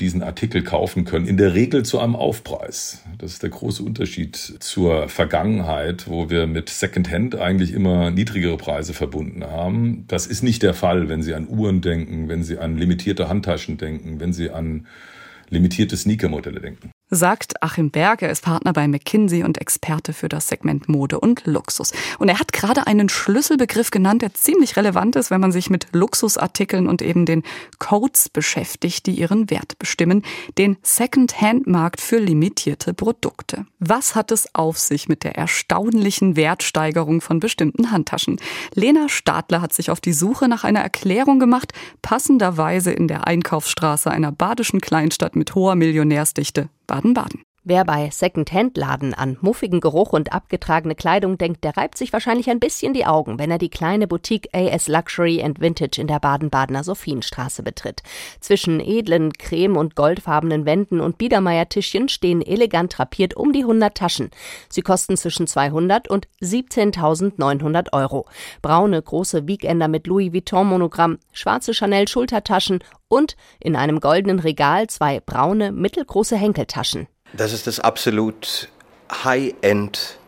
diesen 0.00 0.22
Artikel 0.22 0.62
kaufen 0.62 1.04
können, 1.04 1.26
in 1.26 1.36
der 1.36 1.54
Regel 1.54 1.84
zu 1.84 2.00
einem 2.00 2.16
Aufpreis. 2.16 3.04
Das 3.18 3.32
ist 3.32 3.42
der 3.44 3.50
große 3.50 3.82
Unterschied 3.82 4.36
zur 4.36 5.08
Vergangenheit, 5.08 6.08
wo 6.08 6.30
wir 6.30 6.48
mit 6.48 6.68
Secondhand 6.68 7.36
eigentlich 7.36 7.72
immer 7.72 8.10
niedrigere 8.10 8.56
Preise 8.56 8.92
verbunden 8.92 9.44
haben. 9.44 10.04
Das 10.08 10.26
ist 10.26 10.42
nicht 10.42 10.64
der 10.64 10.74
Fall, 10.74 11.08
wenn 11.08 11.22
Sie 11.22 11.34
an 11.34 11.48
Uhren 11.48 11.80
denken, 11.80 12.28
wenn 12.28 12.42
Sie 12.42 12.58
an 12.58 12.76
limitierte 12.76 13.28
Handtaschen 13.28 13.78
denken, 13.78 14.18
wenn 14.18 14.32
Sie 14.32 14.50
an 14.50 14.86
limitierte 15.48 15.96
Sneaker-Modelle 15.96 16.60
denken 16.60 16.93
sagt 17.10 17.62
Achim 17.62 17.90
Berg. 17.90 18.22
Er 18.22 18.30
ist 18.30 18.42
Partner 18.42 18.72
bei 18.72 18.88
McKinsey 18.88 19.44
und 19.44 19.60
Experte 19.60 20.12
für 20.12 20.28
das 20.28 20.48
Segment 20.48 20.88
Mode 20.88 21.20
und 21.20 21.46
Luxus. 21.46 21.92
Und 22.18 22.28
er 22.28 22.40
hat 22.40 22.52
gerade 22.52 22.86
einen 22.86 23.08
Schlüsselbegriff 23.08 23.90
genannt, 23.90 24.22
der 24.22 24.34
ziemlich 24.34 24.76
relevant 24.76 25.16
ist, 25.16 25.30
wenn 25.30 25.40
man 25.40 25.52
sich 25.52 25.70
mit 25.70 25.88
Luxusartikeln 25.92 26.88
und 26.88 27.02
eben 27.02 27.26
den 27.26 27.42
Codes 27.78 28.28
beschäftigt, 28.28 29.06
die 29.06 29.12
ihren 29.12 29.50
Wert 29.50 29.78
bestimmen, 29.78 30.22
den 30.58 30.76
Second-Hand-Markt 30.82 32.00
für 32.00 32.18
limitierte 32.18 32.94
Produkte. 32.94 33.66
Was 33.78 34.14
hat 34.14 34.32
es 34.32 34.54
auf 34.54 34.78
sich 34.78 35.08
mit 35.08 35.24
der 35.24 35.36
erstaunlichen 35.36 36.36
Wertsteigerung 36.36 37.20
von 37.20 37.40
bestimmten 37.40 37.90
Handtaschen? 37.90 38.40
Lena 38.74 39.08
Stadler 39.08 39.60
hat 39.60 39.72
sich 39.72 39.90
auf 39.90 40.00
die 40.00 40.12
Suche 40.12 40.48
nach 40.48 40.64
einer 40.64 40.80
Erklärung 40.80 41.38
gemacht, 41.38 41.72
passenderweise 42.02 42.92
in 42.92 43.08
der 43.08 43.26
Einkaufsstraße 43.26 44.10
einer 44.10 44.32
badischen 44.32 44.80
Kleinstadt 44.80 45.36
mit 45.36 45.54
hoher 45.54 45.74
Millionärsdichte 45.74 46.68
Baden-Baden. 46.86 47.44
Wer 47.66 47.86
bei 47.86 48.10
Second-Hand-Laden 48.10 49.14
an 49.14 49.38
muffigen 49.40 49.80
Geruch 49.80 50.12
und 50.12 50.34
abgetragene 50.34 50.94
Kleidung 50.94 51.38
denkt, 51.38 51.64
der 51.64 51.78
reibt 51.78 51.96
sich 51.96 52.12
wahrscheinlich 52.12 52.50
ein 52.50 52.60
bisschen 52.60 52.92
die 52.92 53.06
Augen, 53.06 53.38
wenn 53.38 53.50
er 53.50 53.56
die 53.56 53.70
kleine 53.70 54.06
Boutique 54.06 54.50
AS 54.52 54.86
Luxury 54.86 55.42
and 55.42 55.62
Vintage 55.62 55.98
in 55.98 56.06
der 56.06 56.20
Baden-Badener 56.20 56.84
Sophienstraße 56.84 57.62
betritt. 57.62 58.02
Zwischen 58.40 58.80
edlen, 58.80 59.32
creme- 59.32 59.78
und 59.78 59.96
goldfarbenen 59.96 60.66
Wänden 60.66 61.00
und 61.00 61.16
Biedermeiertischchen 61.16 62.10
stehen 62.10 62.42
elegant 62.42 62.98
drapiert 62.98 63.34
um 63.34 63.54
die 63.54 63.62
100 63.62 63.96
Taschen. 63.96 64.28
Sie 64.68 64.82
kosten 64.82 65.16
zwischen 65.16 65.46
200 65.46 66.10
und 66.10 66.28
17.900 66.42 67.94
Euro. 67.94 68.26
Braune, 68.60 69.00
große 69.00 69.48
Weekender 69.48 69.88
mit 69.88 70.06
Louis 70.06 70.34
Vuitton-Monogramm, 70.34 71.18
schwarze 71.32 71.72
Chanel-Schultertaschen 71.72 72.80
und 73.08 73.36
in 73.58 73.74
einem 73.74 74.00
goldenen 74.00 74.40
Regal 74.40 74.88
zwei 74.88 75.20
braune, 75.20 75.72
mittelgroße 75.72 76.36
Henkeltaschen. 76.36 77.08
Das 77.36 77.52
ist 77.52 77.66
das 77.66 77.80
absolut 77.80 78.68
High-End, 79.10 80.18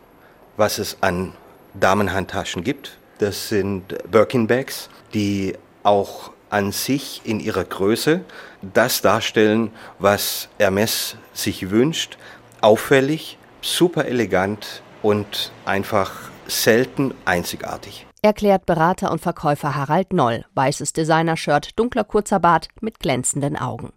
was 0.57 0.77
es 0.77 0.97
an 0.99 1.31
Damenhandtaschen 1.73 2.65
gibt. 2.65 2.97
Das 3.19 3.47
sind 3.47 3.95
Birkin 4.11 4.47
Bags, 4.47 4.89
die 5.13 5.53
auch 5.83 6.31
an 6.49 6.73
sich 6.73 7.21
in 7.23 7.39
ihrer 7.39 7.63
Größe 7.63 8.21
das 8.61 9.01
darstellen, 9.01 9.71
was 9.99 10.49
Hermes 10.59 11.15
sich 11.33 11.69
wünscht. 11.69 12.17
Auffällig, 12.59 13.37
super 13.61 14.05
elegant 14.05 14.81
und 15.01 15.53
einfach 15.63 16.11
selten 16.47 17.13
einzigartig 17.23 18.07
erklärt 18.27 18.65
Berater 18.65 19.11
und 19.11 19.21
Verkäufer 19.21 19.73
Harald 19.73 20.11
Noll. 20.11 20.43
Weißes 20.53 20.91
Designershirt, 20.91 21.79
dunkler 21.79 22.03
kurzer 22.03 22.41
Bart 22.41 22.67
mit 22.81 22.99
glänzenden 22.99 23.55
Augen. 23.55 23.93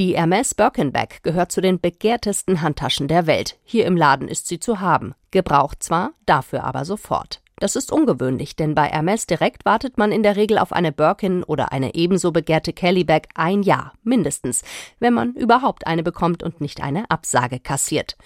Die 0.00 0.16
Hermes 0.16 0.54
Birkenback 0.54 1.22
gehört 1.22 1.52
zu 1.52 1.60
den 1.60 1.80
begehrtesten 1.80 2.60
Handtaschen 2.60 3.06
der 3.06 3.28
Welt. 3.28 3.56
Hier 3.62 3.86
im 3.86 3.96
Laden 3.96 4.26
ist 4.26 4.48
sie 4.48 4.58
zu 4.58 4.80
haben. 4.80 5.14
Gebraucht 5.30 5.82
zwar, 5.82 6.10
dafür 6.26 6.64
aber 6.64 6.84
sofort. 6.84 7.40
Das 7.60 7.74
ist 7.74 7.90
ungewöhnlich, 7.92 8.54
denn 8.54 8.74
bei 8.74 8.86
Hermes 8.86 9.26
direkt 9.26 9.64
wartet 9.64 9.98
man 9.98 10.12
in 10.12 10.22
der 10.22 10.36
Regel 10.36 10.58
auf 10.58 10.72
eine 10.72 10.92
Birkin 10.92 11.42
oder 11.42 11.72
eine 11.72 11.94
ebenso 11.94 12.30
begehrte 12.30 12.72
Kellybag 12.72 13.22
ein 13.34 13.62
Jahr, 13.62 13.92
mindestens, 14.04 14.62
wenn 15.00 15.14
man 15.14 15.34
überhaupt 15.34 15.86
eine 15.86 16.02
bekommt 16.02 16.42
und 16.42 16.60
nicht 16.60 16.82
eine 16.82 17.10
Absage 17.10 17.58
kassiert. 17.58 18.16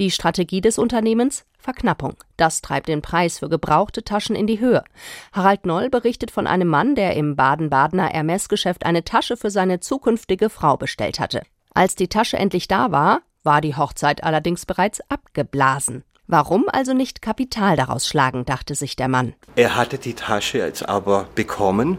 Die 0.00 0.10
Strategie 0.10 0.62
des 0.62 0.78
Unternehmens 0.78 1.44
Verknappung. 1.58 2.14
Das 2.38 2.62
treibt 2.62 2.88
den 2.88 3.02
Preis 3.02 3.38
für 3.38 3.50
gebrauchte 3.50 4.02
Taschen 4.02 4.34
in 4.34 4.46
die 4.46 4.58
Höhe. 4.58 4.82
Harald 5.30 5.66
Noll 5.66 5.90
berichtet 5.90 6.30
von 6.30 6.46
einem 6.46 6.68
Mann, 6.68 6.94
der 6.94 7.16
im 7.16 7.36
Baden-Badener 7.36 8.06
Hermes-Geschäft 8.06 8.86
eine 8.86 9.04
Tasche 9.04 9.36
für 9.36 9.50
seine 9.50 9.80
zukünftige 9.80 10.48
Frau 10.48 10.78
bestellt 10.78 11.20
hatte. 11.20 11.42
Als 11.74 11.96
die 11.96 12.08
Tasche 12.08 12.38
endlich 12.38 12.66
da 12.66 12.90
war, 12.90 13.20
war 13.42 13.60
die 13.60 13.76
Hochzeit 13.76 14.24
allerdings 14.24 14.64
bereits 14.64 15.02
abgeblasen. 15.10 16.02
Warum 16.26 16.64
also 16.72 16.94
nicht 16.94 17.20
Kapital 17.20 17.76
daraus 17.76 18.08
schlagen, 18.08 18.46
dachte 18.46 18.74
sich 18.74 18.96
der 18.96 19.08
Mann. 19.08 19.34
Er 19.54 19.76
hatte 19.76 19.98
die 19.98 20.14
Tasche 20.14 20.58
jetzt 20.58 20.88
aber 20.88 21.28
bekommen 21.34 21.98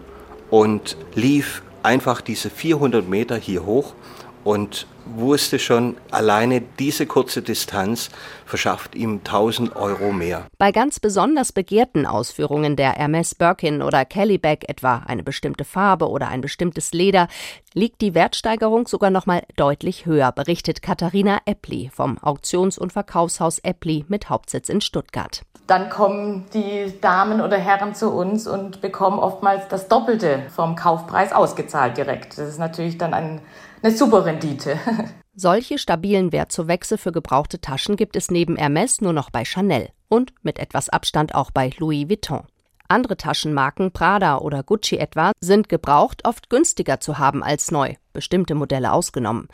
und 0.50 0.98
lief 1.13 1.62
einfach 1.84 2.22
diese 2.22 2.50
400 2.50 3.08
Meter 3.08 3.38
hier 3.38 3.63
hoch 3.63 3.93
und 4.43 4.88
wusste 5.05 5.60
schon, 5.60 5.98
alleine 6.12 6.62
diese 6.62 7.05
kurze 7.05 7.41
Distanz 7.41 8.10
verschafft 8.46 8.96
ihm 8.96 9.20
1000 9.20 9.75
Euro 9.75 10.12
mehr. 10.12 10.48
Bei 10.58 10.72
ganz 10.72 11.00
besonders 11.00 11.51
begehrten 11.51 12.05
Ausführungen 12.05 12.75
der 12.75 12.93
Hermes 12.93 13.36
Birkin 13.36 13.81
oder 13.81 14.05
Kellybag, 14.05 14.67
etwa 14.67 15.03
eine 15.05 15.24
bestimmte 15.24 15.63
Farbe 15.63 16.10
oder 16.10 16.27
ein 16.27 16.41
bestimmtes 16.41 16.91
Leder, 16.91 17.27
liegt 17.74 18.01
die 18.01 18.13
Wertsteigerung 18.13 18.88
sogar 18.88 19.10
noch 19.10 19.25
mal 19.25 19.43
deutlich 19.55 20.05
höher, 20.05 20.31
berichtet 20.31 20.81
Katharina 20.81 21.39
Eppli 21.46 21.89
vom 21.93 22.17
Auktions- 22.17 22.77
und 22.77 22.93
Verkaufshaus 22.93 23.60
Eppli 23.60 24.05
mit 24.08 24.29
Hauptsitz 24.29 24.70
in 24.70 24.81
Stuttgart. 24.81 25.43
Dann 25.67 25.89
kommen 25.89 26.48
die 26.53 26.91
Damen 27.00 27.39
oder 27.39 27.58
Herren 27.58 27.96
zu 27.96 28.12
uns 28.12 28.46
und 28.46 28.81
bekommen 28.81 29.20
oftmals 29.20 29.70
das 29.70 29.88
Doppelte 29.88 30.43
vom 30.53 30.75
Kaufpreis 30.75 31.31
ausgezahlt 31.31 31.96
direkt. 31.96 32.38
Das 32.38 32.50
ist 32.50 32.58
natürlich 32.58 32.98
dann 32.98 33.13
ein 33.13 33.41
eine 33.81 33.95
super 33.95 34.25
Rendite. 34.25 34.79
Solche 35.33 35.77
stabilen 35.77 36.31
Wertzuwächse 36.31 36.97
für 36.97 37.11
gebrauchte 37.11 37.61
Taschen 37.61 37.95
gibt 37.95 38.15
es 38.15 38.31
neben 38.31 38.57
Hermes 38.57 39.01
nur 39.01 39.13
noch 39.13 39.29
bei 39.29 39.45
Chanel 39.45 39.89
und 40.09 40.33
mit 40.43 40.59
etwas 40.59 40.89
Abstand 40.89 41.35
auch 41.35 41.51
bei 41.51 41.71
Louis 41.77 42.09
Vuitton. 42.09 42.43
Andere 42.89 43.15
Taschenmarken, 43.15 43.93
Prada 43.93 44.39
oder 44.39 44.63
Gucci 44.63 44.97
etwa, 44.97 45.31
sind 45.39 45.69
gebraucht 45.69 46.27
oft 46.27 46.50
günstiger 46.50 47.00
zu 47.00 47.17
haben 47.17 47.41
als 47.41 47.71
neu, 47.71 47.93
bestimmte 48.11 48.53
Modelle 48.53 48.91
ausgenommen. 48.91 49.47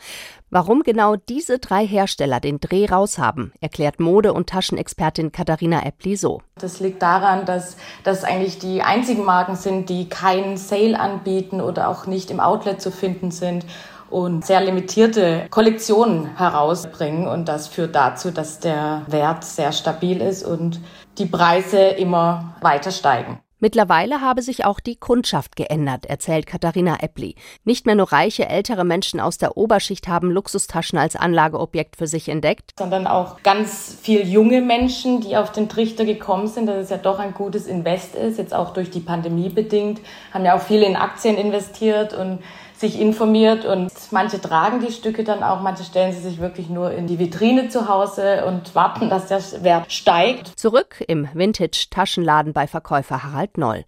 Warum 0.50 0.82
genau 0.82 1.14
diese 1.14 1.60
drei 1.60 1.86
Hersteller 1.86 2.40
den 2.40 2.58
Dreh 2.58 2.86
raus 2.86 3.16
haben, 3.18 3.52
erklärt 3.60 4.00
Mode- 4.00 4.32
und 4.32 4.48
Taschenexpertin 4.48 5.30
Katharina 5.30 5.86
Eppli 5.86 6.16
so. 6.16 6.42
Das 6.56 6.80
liegt 6.80 7.00
daran, 7.00 7.46
dass 7.46 7.76
das 8.02 8.24
eigentlich 8.24 8.58
die 8.58 8.82
einzigen 8.82 9.24
Marken 9.24 9.54
sind, 9.54 9.88
die 9.88 10.08
keinen 10.08 10.56
Sale 10.56 10.98
anbieten 10.98 11.60
oder 11.60 11.88
auch 11.88 12.06
nicht 12.06 12.32
im 12.32 12.40
Outlet 12.40 12.82
zu 12.82 12.90
finden 12.90 13.30
sind 13.30 13.64
und 14.10 14.44
sehr 14.44 14.60
limitierte 14.60 15.46
Kollektionen 15.50 16.36
herausbringen. 16.36 17.26
Und 17.26 17.48
das 17.48 17.68
führt 17.68 17.94
dazu, 17.94 18.30
dass 18.30 18.60
der 18.60 19.02
Wert 19.08 19.44
sehr 19.44 19.72
stabil 19.72 20.20
ist 20.20 20.44
und 20.44 20.80
die 21.18 21.26
Preise 21.26 21.78
immer 21.78 22.54
weiter 22.60 22.90
steigen. 22.90 23.40
Mittlerweile 23.60 24.20
habe 24.20 24.40
sich 24.40 24.64
auch 24.64 24.78
die 24.78 24.94
Kundschaft 24.94 25.56
geändert, 25.56 26.06
erzählt 26.06 26.46
Katharina 26.46 26.98
Eppli. 27.00 27.34
Nicht 27.64 27.86
mehr 27.86 27.96
nur 27.96 28.12
reiche 28.12 28.48
ältere 28.48 28.84
Menschen 28.84 29.18
aus 29.18 29.36
der 29.36 29.56
Oberschicht 29.56 30.06
haben 30.06 30.30
Luxustaschen 30.30 30.96
als 30.96 31.16
Anlageobjekt 31.16 31.96
für 31.96 32.06
sich 32.06 32.28
entdeckt, 32.28 32.74
sondern 32.78 33.08
auch 33.08 33.42
ganz 33.42 33.98
viel 34.00 34.28
junge 34.28 34.60
Menschen, 34.60 35.22
die 35.22 35.36
auf 35.36 35.50
den 35.50 35.68
Trichter 35.68 36.04
gekommen 36.04 36.46
sind, 36.46 36.66
dass 36.66 36.84
es 36.84 36.90
ja 36.90 36.98
doch 36.98 37.18
ein 37.18 37.34
gutes 37.34 37.66
Invest 37.66 38.14
ist, 38.14 38.38
jetzt 38.38 38.54
auch 38.54 38.72
durch 38.72 38.90
die 38.90 39.00
Pandemie 39.00 39.48
bedingt, 39.48 40.00
haben 40.32 40.44
ja 40.44 40.56
auch 40.56 40.62
viele 40.62 40.86
in 40.86 40.94
Aktien 40.94 41.36
investiert 41.36 42.14
und 42.14 42.38
sich 42.78 43.00
informiert 43.00 43.64
und 43.64 43.90
manche 44.10 44.40
tragen 44.40 44.80
die 44.80 44.92
Stücke 44.92 45.24
dann 45.24 45.42
auch, 45.42 45.60
manche 45.60 45.84
stellen 45.84 46.12
sie 46.12 46.20
sich 46.20 46.38
wirklich 46.38 46.68
nur 46.68 46.92
in 46.92 47.06
die 47.06 47.18
Vitrine 47.18 47.68
zu 47.68 47.88
Hause 47.88 48.44
und 48.46 48.74
warten, 48.74 49.10
dass 49.10 49.26
der 49.26 49.42
Wert 49.62 49.92
steigt. 49.92 50.58
Zurück 50.58 51.02
im 51.06 51.28
Vintage-Taschenladen 51.34 52.52
bei 52.52 52.66
Verkäufer 52.66 53.24
Harald 53.24 53.58
Noll. 53.58 53.84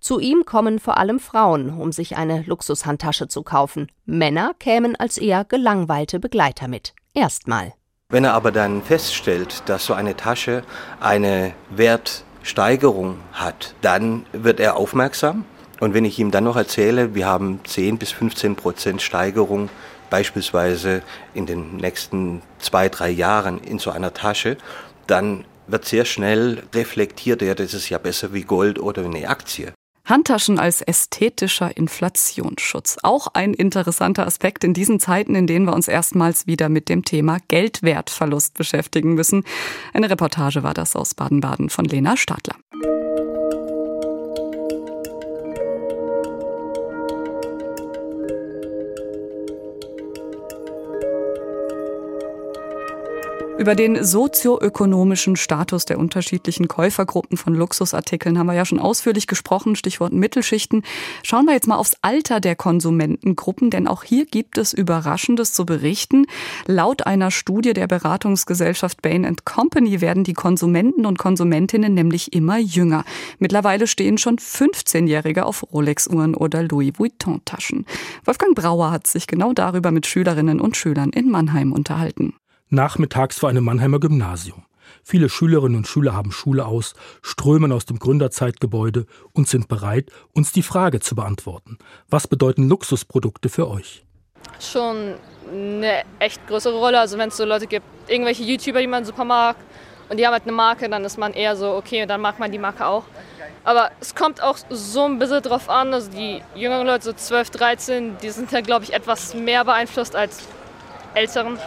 Zu 0.00 0.18
ihm 0.18 0.44
kommen 0.44 0.80
vor 0.80 0.98
allem 0.98 1.20
Frauen, 1.20 1.78
um 1.78 1.92
sich 1.92 2.16
eine 2.16 2.42
Luxushandtasche 2.42 3.28
zu 3.28 3.42
kaufen. 3.42 3.86
Männer 4.04 4.52
kämen 4.58 4.96
als 4.96 5.18
eher 5.18 5.44
gelangweilte 5.44 6.18
Begleiter 6.18 6.66
mit. 6.66 6.94
Erstmal. 7.14 7.74
Wenn 8.08 8.24
er 8.24 8.34
aber 8.34 8.50
dann 8.50 8.82
feststellt, 8.82 9.62
dass 9.66 9.86
so 9.86 9.94
eine 9.94 10.16
Tasche 10.16 10.64
eine 11.00 11.54
Wertsteigerung 11.70 13.18
hat, 13.32 13.74
dann 13.80 14.26
wird 14.32 14.60
er 14.60 14.76
aufmerksam 14.76 15.44
und 15.82 15.94
wenn 15.94 16.04
ich 16.04 16.16
ihm 16.20 16.30
dann 16.30 16.44
noch 16.44 16.54
erzähle, 16.54 17.16
wir 17.16 17.26
haben 17.26 17.58
10 17.64 17.98
bis 17.98 18.12
15 18.12 18.54
Prozent 18.54 19.02
Steigerung 19.02 19.68
beispielsweise 20.10 21.02
in 21.34 21.44
den 21.44 21.78
nächsten 21.78 22.40
zwei, 22.60 22.88
drei 22.88 23.10
Jahren 23.10 23.58
in 23.58 23.80
so 23.80 23.90
einer 23.90 24.14
Tasche, 24.14 24.58
dann 25.08 25.44
wird 25.66 25.84
sehr 25.84 26.04
schnell 26.04 26.62
reflektiert, 26.72 27.42
ja, 27.42 27.56
das 27.56 27.74
ist 27.74 27.88
ja 27.88 27.98
besser 27.98 28.32
wie 28.32 28.42
Gold 28.42 28.78
oder 28.78 29.04
eine 29.04 29.28
Aktie. 29.28 29.72
Handtaschen 30.04 30.60
als 30.60 30.82
ästhetischer 30.82 31.76
Inflationsschutz. 31.76 32.98
Auch 33.02 33.26
ein 33.32 33.52
interessanter 33.52 34.24
Aspekt 34.24 34.62
in 34.62 34.74
diesen 34.74 35.00
Zeiten, 35.00 35.34
in 35.34 35.48
denen 35.48 35.64
wir 35.64 35.74
uns 35.74 35.88
erstmals 35.88 36.46
wieder 36.46 36.68
mit 36.68 36.90
dem 36.90 37.04
Thema 37.04 37.38
Geldwertverlust 37.48 38.54
beschäftigen 38.54 39.14
müssen. 39.14 39.42
Eine 39.92 40.08
Reportage 40.08 40.62
war 40.62 40.74
das 40.74 40.94
aus 40.94 41.14
Baden-Baden 41.14 41.70
von 41.70 41.86
Lena 41.86 42.16
Stadler. 42.16 42.54
Über 53.62 53.76
den 53.76 54.02
sozioökonomischen 54.02 55.36
Status 55.36 55.84
der 55.84 56.00
unterschiedlichen 56.00 56.66
Käufergruppen 56.66 57.36
von 57.36 57.54
Luxusartikeln 57.54 58.36
haben 58.36 58.48
wir 58.48 58.54
ja 58.54 58.64
schon 58.64 58.80
ausführlich 58.80 59.28
gesprochen, 59.28 59.76
Stichwort 59.76 60.12
Mittelschichten. 60.12 60.82
Schauen 61.22 61.44
wir 61.44 61.52
jetzt 61.52 61.68
mal 61.68 61.76
aufs 61.76 61.96
Alter 62.02 62.40
der 62.40 62.56
Konsumentengruppen, 62.56 63.70
denn 63.70 63.86
auch 63.86 64.02
hier 64.02 64.26
gibt 64.26 64.58
es 64.58 64.72
Überraschendes 64.72 65.52
zu 65.52 65.64
berichten. 65.64 66.26
Laut 66.66 67.06
einer 67.06 67.30
Studie 67.30 67.72
der 67.72 67.86
Beratungsgesellschaft 67.86 69.00
Bain 69.00 69.36
Company 69.44 70.00
werden 70.00 70.24
die 70.24 70.34
Konsumenten 70.34 71.06
und 71.06 71.20
Konsumentinnen 71.20 71.94
nämlich 71.94 72.32
immer 72.32 72.58
jünger. 72.58 73.04
Mittlerweile 73.38 73.86
stehen 73.86 74.18
schon 74.18 74.38
15-Jährige 74.38 75.46
auf 75.46 75.72
Rolex-Uhren 75.72 76.34
oder 76.34 76.64
Louis 76.64 76.94
Vuitton-Taschen. 76.98 77.86
Wolfgang 78.24 78.56
Brauer 78.56 78.90
hat 78.90 79.06
sich 79.06 79.28
genau 79.28 79.52
darüber 79.52 79.92
mit 79.92 80.08
Schülerinnen 80.08 80.60
und 80.60 80.76
Schülern 80.76 81.10
in 81.10 81.30
Mannheim 81.30 81.70
unterhalten 81.70 82.34
nachmittags 82.72 83.38
vor 83.38 83.48
einem 83.48 83.64
Mannheimer 83.64 84.00
Gymnasium. 84.00 84.64
Viele 85.04 85.28
Schülerinnen 85.28 85.78
und 85.78 85.86
Schüler 85.86 86.14
haben 86.14 86.32
Schule 86.32 86.64
aus, 86.64 86.94
strömen 87.22 87.72
aus 87.72 87.86
dem 87.86 87.98
Gründerzeitgebäude 87.98 89.06
und 89.32 89.48
sind 89.48 89.68
bereit, 89.68 90.10
uns 90.32 90.52
die 90.52 90.62
Frage 90.62 91.00
zu 91.00 91.14
beantworten. 91.14 91.78
Was 92.08 92.28
bedeuten 92.28 92.68
Luxusprodukte 92.68 93.48
für 93.48 93.68
euch? 93.68 94.04
Schon 94.60 95.14
eine 95.50 96.02
echt 96.18 96.46
größere 96.46 96.76
Rolle. 96.76 97.00
Also 97.00 97.18
wenn 97.18 97.28
es 97.28 97.36
so 97.36 97.44
Leute 97.44 97.66
gibt, 97.66 97.86
irgendwelche 98.08 98.42
YouTuber, 98.42 98.80
die 98.80 98.86
man 98.86 99.04
super 99.04 99.24
mag 99.24 99.56
und 100.08 100.18
die 100.18 100.26
haben 100.26 100.32
halt 100.32 100.44
eine 100.44 100.52
Marke, 100.52 100.88
dann 100.88 101.04
ist 101.04 101.18
man 101.18 101.32
eher 101.32 101.56
so, 101.56 101.74
okay, 101.74 102.06
dann 102.06 102.20
mag 102.20 102.38
man 102.38 102.50
die 102.50 102.58
Marke 102.58 102.86
auch. 102.86 103.04
Aber 103.64 103.90
es 104.00 104.14
kommt 104.14 104.42
auch 104.42 104.58
so 104.70 105.04
ein 105.04 105.18
bisschen 105.18 105.42
drauf 105.42 105.68
an, 105.68 105.94
also 105.94 106.10
die 106.10 106.42
jüngeren 106.54 106.86
Leute, 106.86 107.04
so 107.04 107.12
12, 107.12 107.50
13, 107.50 108.18
die 108.22 108.30
sind 108.30 108.50
ja, 108.50 108.60
glaube 108.60 108.84
ich, 108.84 108.92
etwas 108.92 109.34
mehr 109.34 109.64
beeinflusst 109.64 110.16
als 110.16 110.48
älteren. 111.14 111.58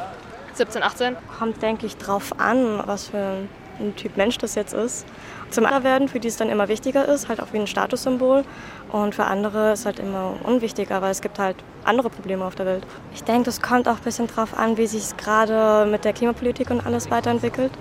17, 0.57 0.83
18? 0.83 1.17
Kommt, 1.39 1.61
denke 1.61 1.85
ich, 1.85 1.97
drauf 1.97 2.39
an, 2.39 2.81
was 2.85 3.09
für 3.09 3.37
ein 3.79 3.95
Typ 3.95 4.17
Mensch 4.17 4.37
das 4.37 4.55
jetzt 4.55 4.73
ist. 4.73 5.05
Zum 5.49 5.65
werden, 5.65 6.07
für 6.07 6.19
die 6.19 6.27
es 6.27 6.37
dann 6.37 6.49
immer 6.49 6.67
wichtiger 6.67 7.07
ist, 7.07 7.27
halt 7.27 7.41
auch 7.41 7.51
wie 7.51 7.59
ein 7.59 7.67
Statussymbol. 7.67 8.43
Und 8.91 9.15
für 9.15 9.25
andere 9.25 9.73
ist 9.73 9.85
halt 9.85 9.99
immer 9.99 10.35
unwichtiger, 10.43 11.01
weil 11.01 11.11
es 11.11 11.21
gibt 11.21 11.39
halt 11.39 11.57
andere 11.83 12.09
Probleme 12.09 12.45
auf 12.45 12.55
der 12.55 12.65
Welt. 12.65 12.87
Ich 13.13 13.23
denke, 13.23 13.43
das 13.43 13.61
kommt 13.61 13.87
auch 13.87 13.97
ein 13.97 14.03
bisschen 14.03 14.27
drauf 14.27 14.57
an, 14.57 14.77
wie 14.77 14.87
sich 14.87 15.03
es 15.03 15.17
gerade 15.17 15.89
mit 15.89 16.05
der 16.05 16.13
Klimapolitik 16.13 16.69
und 16.69 16.85
alles 16.85 17.11
weiterentwickelt 17.11 17.71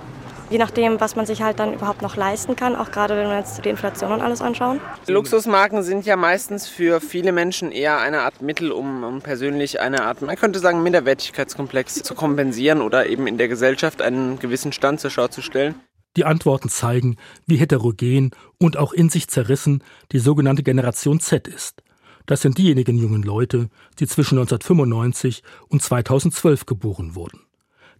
je 0.51 0.59
nachdem, 0.59 1.01
was 1.01 1.17
man 1.17 1.27
sich 1.27 1.43
halt 1.43 1.59
dann 1.59 1.75
überhaupt 1.75 2.03
noch 2.03 2.17
leisten 2.17 2.57
kann, 2.57 2.77
auch 2.77 2.91
gerade 2.91 3.17
wenn 3.17 3.29
wir 3.29 3.39
jetzt 3.39 3.65
die 3.65 3.69
Inflation 3.69 4.13
und 4.13 4.21
alles 4.21 4.43
anschauen. 4.43 4.81
Luxusmarken 5.07 5.83
sind 5.83 6.07
ja 6.07 6.17
meistens 6.17 6.67
für 6.69 7.01
viele 7.01 7.33
Menschen 7.33 7.73
eher 7.73 7.99
eine 7.99 8.21
Art 8.21 8.43
Mittel, 8.43 8.73
um, 8.73 9.05
um 9.05 9.21
persönlich 9.21 9.81
eine 9.81 10.05
Art, 10.05 10.23
man 10.23 10.37
könnte 10.37 10.59
sagen, 10.59 10.83
Minderwertigkeitskomplex 10.83 12.03
zu 12.03 12.15
kompensieren 12.15 12.81
oder 12.81 13.07
eben 13.07 13.27
in 13.27 13.39
der 13.39 13.49
Gesellschaft 13.49 14.03
einen 14.03 14.39
gewissen 14.39 14.73
Stand 14.73 15.01
zur 15.01 15.11
Schau 15.11 15.29
zu 15.29 15.43
stellen. 15.43 15.75
Die 16.17 16.25
Antworten 16.25 16.69
zeigen, 16.69 17.17
wie 17.47 17.57
heterogen 17.57 18.31
und 18.59 18.77
auch 18.77 18.93
in 18.93 19.11
sich 19.11 19.29
zerrissen 19.29 19.83
die 20.13 20.21
sogenannte 20.21 20.63
Generation 20.63 21.19
Z 21.19 21.49
ist. 21.49 21.83
Das 22.27 22.41
sind 22.41 22.57
diejenigen 22.57 22.97
jungen 22.97 23.23
Leute, 23.23 23.69
die 23.99 24.07
zwischen 24.07 24.39
1995 24.39 25.43
und 25.69 25.83
2012 25.83 26.65
geboren 26.67 27.15
wurden. 27.15 27.44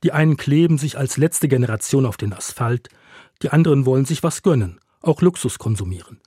Die 0.05 0.13
einen 0.13 0.37
kleben 0.37 0.77
sich 0.77 0.99
als 0.99 1.17
letzte 1.17 1.49
Generation 1.49 2.05
auf 2.05 2.19
den 2.19 2.35
Asphalt, 2.35 2.91
die 3.43 3.49
anderen 3.49 3.87
wollen 3.87 4.05
sich 4.05 4.23
was 4.23 4.43
gönnen, 4.43 4.79
auch 5.01 5.23
Luxus 5.23 5.59
konsumieren. 5.59 6.21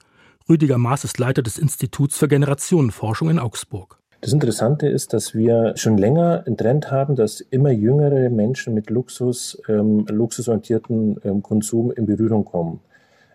Rüdiger 0.48 0.78
Maas 0.78 1.04
ist 1.04 1.16
Leiter 1.18 1.42
des 1.42 1.58
Instituts 1.58 2.18
für 2.18 2.26
Generationenforschung 2.26 3.30
in 3.30 3.38
Augsburg. 3.38 4.00
Das 4.20 4.32
Interessante 4.32 4.88
ist, 4.88 5.12
dass 5.12 5.32
wir 5.32 5.74
schon 5.76 5.96
länger 5.96 6.42
einen 6.44 6.56
Trend 6.56 6.90
haben, 6.90 7.14
dass 7.14 7.40
immer 7.40 7.70
jüngere 7.70 8.30
Menschen 8.30 8.74
mit 8.74 8.90
Luxus, 8.90 9.62
ähm, 9.68 10.06
luxusorientierten 10.08 11.20
ähm, 11.22 11.44
Konsum 11.44 11.92
in 11.92 12.06
Berührung 12.06 12.44
kommen. 12.44 12.80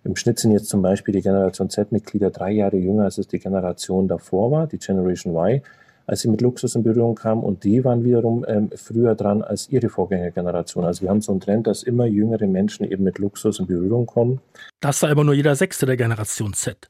Im 0.04 0.18
Schnitt 0.18 0.40
sind 0.40 0.52
jetzt 0.52 0.68
zum 0.68 0.82
Beispiel 0.82 1.14
die 1.14 1.22
Generation 1.22 1.70
Z-Mitglieder 1.70 2.32
drei 2.32 2.52
Jahre 2.52 2.76
jünger, 2.76 3.06
als 3.06 3.18
es 3.18 3.30
die 3.30 3.40
Generation 3.40 4.10
davor 4.10 4.52
war, 4.52 4.68
die 4.68 4.78
Generation 4.78 5.34
Y 5.38 5.62
als 6.06 6.22
sie 6.22 6.30
mit 6.30 6.42
Luxus 6.42 6.76
in 6.76 6.84
Berührung 6.84 7.16
kamen 7.16 7.44
und 7.44 7.64
die 7.64 7.84
waren 7.84 8.04
wiederum 8.04 8.46
ähm, 8.48 8.70
früher 8.76 9.16
dran 9.16 9.42
als 9.42 9.70
ihre 9.70 9.90
Vorgängergeneration. 9.90 10.84
Also 10.86 11.04
wir 11.04 11.10
haben 11.10 11.22
so 11.22 11.32
einen 11.32 11.42
Trend, 11.42 11.68
dass 11.68 11.84
immer 11.84 12.06
jüngere 12.06 12.48
Menschen 12.48 12.90
eben 12.90 13.04
mit 13.04 13.20
Luxus 13.20 13.60
in 13.60 13.68
Berührung 13.68 14.06
kommen. 14.06 14.42
Das 14.80 15.00
sei 15.00 15.10
aber 15.10 15.24
nur 15.24 15.34
jeder 15.34 15.56
Sechste 15.56 15.86
der 15.86 15.98
Generation 15.98 16.54
Z. 16.54 16.88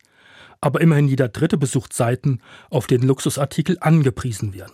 Aber 0.62 0.82
immerhin 0.82 1.08
jeder 1.08 1.28
Dritte 1.28 1.58
besucht 1.58 1.94
Seiten, 1.94 2.40
auf 2.70 2.88
denen 2.88 3.06
Luxusartikel 3.06 3.78
angepriesen 3.82 4.54
werden. 4.54 4.74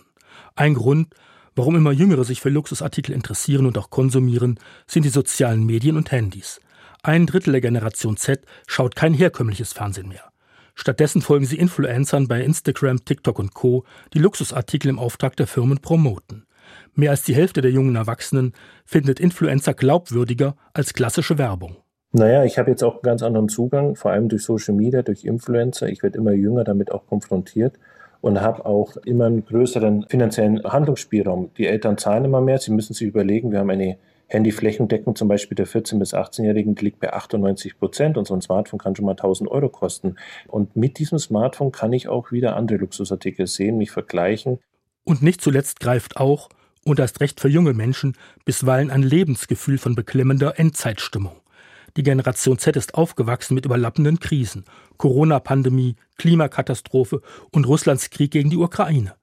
Ein 0.54 0.74
Grund, 0.74 1.08
warum 1.56 1.76
immer 1.76 1.92
Jüngere 1.92 2.24
sich 2.24 2.40
für 2.40 2.48
Luxusartikel 2.48 3.14
interessieren 3.14 3.66
und 3.66 3.76
auch 3.76 3.90
konsumieren, 3.90 4.58
sind 4.86 5.04
die 5.04 5.10
sozialen 5.10 5.64
Medien 5.66 5.96
und 5.96 6.12
Handys. 6.12 6.60
Ein 7.02 7.26
Drittel 7.26 7.52
der 7.52 7.60
Generation 7.60 8.16
Z 8.16 8.44
schaut 8.66 8.94
kein 8.94 9.14
herkömmliches 9.14 9.72
Fernsehen 9.72 10.08
mehr. 10.08 10.29
Stattdessen 10.80 11.20
folgen 11.20 11.44
sie 11.44 11.58
Influencern 11.58 12.26
bei 12.26 12.40
Instagram, 12.40 13.04
TikTok 13.04 13.38
und 13.38 13.52
Co., 13.52 13.84
die 14.14 14.18
Luxusartikel 14.18 14.88
im 14.88 14.98
Auftrag 14.98 15.36
der 15.36 15.46
Firmen 15.46 15.76
promoten. 15.76 16.46
Mehr 16.94 17.10
als 17.10 17.22
die 17.22 17.34
Hälfte 17.34 17.60
der 17.60 17.70
jungen 17.70 17.96
Erwachsenen 17.96 18.54
findet 18.86 19.20
Influencer 19.20 19.74
glaubwürdiger 19.74 20.56
als 20.72 20.94
klassische 20.94 21.36
Werbung. 21.36 21.76
Naja, 22.12 22.44
ich 22.44 22.58
habe 22.58 22.70
jetzt 22.70 22.82
auch 22.82 22.94
einen 22.94 23.02
ganz 23.02 23.22
anderen 23.22 23.50
Zugang, 23.50 23.94
vor 23.94 24.12
allem 24.12 24.30
durch 24.30 24.42
Social 24.42 24.74
Media, 24.74 25.02
durch 25.02 25.26
Influencer. 25.26 25.90
Ich 25.90 26.02
werde 26.02 26.16
immer 26.16 26.32
jünger 26.32 26.64
damit 26.64 26.92
auch 26.92 27.06
konfrontiert 27.06 27.74
und 28.22 28.40
habe 28.40 28.64
auch 28.64 28.96
immer 29.04 29.26
einen 29.26 29.44
größeren 29.44 30.06
finanziellen 30.08 30.64
Handlungsspielraum. 30.64 31.50
Die 31.58 31.66
Eltern 31.66 31.98
zahlen 31.98 32.24
immer 32.24 32.40
mehr, 32.40 32.56
sie 32.56 32.72
müssen 32.72 32.94
sich 32.94 33.06
überlegen, 33.06 33.52
wir 33.52 33.58
haben 33.58 33.68
eine 33.68 33.98
Handyflächendeckung 34.30 35.16
zum 35.16 35.28
Beispiel 35.28 35.56
der 35.56 35.66
14- 35.66 35.98
bis 35.98 36.14
18-Jährigen 36.14 36.76
liegt 36.76 37.00
bei 37.00 37.12
98 37.12 37.78
Prozent 37.78 38.16
und 38.16 38.26
so 38.26 38.34
ein 38.34 38.40
Smartphone 38.40 38.78
kann 38.78 38.94
schon 38.94 39.04
mal 39.04 39.12
1000 39.12 39.50
Euro 39.50 39.68
kosten. 39.68 40.16
Und 40.46 40.76
mit 40.76 40.98
diesem 40.98 41.18
Smartphone 41.18 41.72
kann 41.72 41.92
ich 41.92 42.08
auch 42.08 42.30
wieder 42.30 42.56
andere 42.56 42.78
Luxusartikel 42.78 43.46
sehen, 43.46 43.76
mich 43.76 43.90
vergleichen. 43.90 44.60
Und 45.04 45.22
nicht 45.22 45.40
zuletzt 45.40 45.80
greift 45.80 46.16
auch, 46.16 46.48
und 46.84 46.98
erst 46.98 47.20
recht 47.20 47.40
für 47.40 47.48
junge 47.48 47.74
Menschen, 47.74 48.16
bisweilen 48.44 48.90
ein 48.90 49.02
Lebensgefühl 49.02 49.78
von 49.78 49.94
beklemmender 49.94 50.58
Endzeitstimmung. 50.58 51.32
Die 51.96 52.04
Generation 52.04 52.58
Z 52.58 52.76
ist 52.76 52.94
aufgewachsen 52.94 53.54
mit 53.54 53.66
überlappenden 53.66 54.20
Krisen, 54.20 54.64
Corona-Pandemie, 54.96 55.96
Klimakatastrophe 56.18 57.20
und 57.50 57.66
Russlands 57.66 58.10
Krieg 58.10 58.30
gegen 58.30 58.50
die 58.50 58.56
Ukraine. 58.56 59.14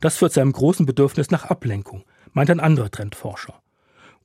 Das 0.00 0.18
führt 0.18 0.32
zu 0.32 0.40
einem 0.40 0.52
großen 0.52 0.84
Bedürfnis 0.84 1.30
nach 1.30 1.46
Ablenkung, 1.46 2.04
meint 2.32 2.50
ein 2.50 2.60
anderer 2.60 2.90
Trendforscher. 2.90 3.61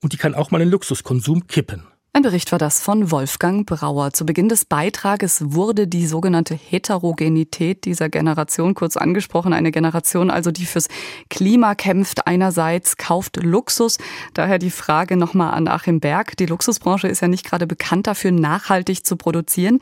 Und 0.02 0.14
die 0.14 0.18
kann 0.18 0.36
auch 0.36 0.52
mal 0.52 0.62
in 0.62 0.70
Luxuskonsum 0.70 1.48
kippen. 1.48 1.84
Ein 2.18 2.24
Bericht 2.24 2.52
war 2.52 2.58
das 2.58 2.82
von 2.82 3.12
Wolfgang 3.12 3.68
Brauer. 3.68 4.12
Zu 4.12 4.26
Beginn 4.26 4.50
des 4.50 4.66
Beitrages 4.66 5.54
wurde 5.54 5.88
die 5.88 6.08
sogenannte 6.08 6.56
Heterogenität 6.56 7.86
dieser 7.86 8.10
Generation 8.10 8.74
kurz 8.74 8.98
angesprochen. 8.98 9.54
Eine 9.54 9.70
Generation 9.70 10.32
also, 10.32 10.50
die 10.50 10.66
fürs 10.66 10.88
Klima 11.30 11.76
kämpft 11.76 12.26
einerseits, 12.26 12.98
kauft 12.98 13.38
Luxus. 13.38 14.00
Daher 14.34 14.58
die 14.58 14.72
Frage 14.72 15.16
nochmal 15.16 15.54
an 15.54 15.68
Achim 15.68 16.00
Berg. 16.00 16.36
Die 16.38 16.48
Luxusbranche 16.48 17.08
ist 17.08 17.22
ja 17.22 17.28
nicht 17.28 17.46
gerade 17.46 17.68
bekannt 17.68 18.08
dafür, 18.08 18.32
nachhaltig 18.32 19.06
zu 19.06 19.16
produzieren. 19.16 19.80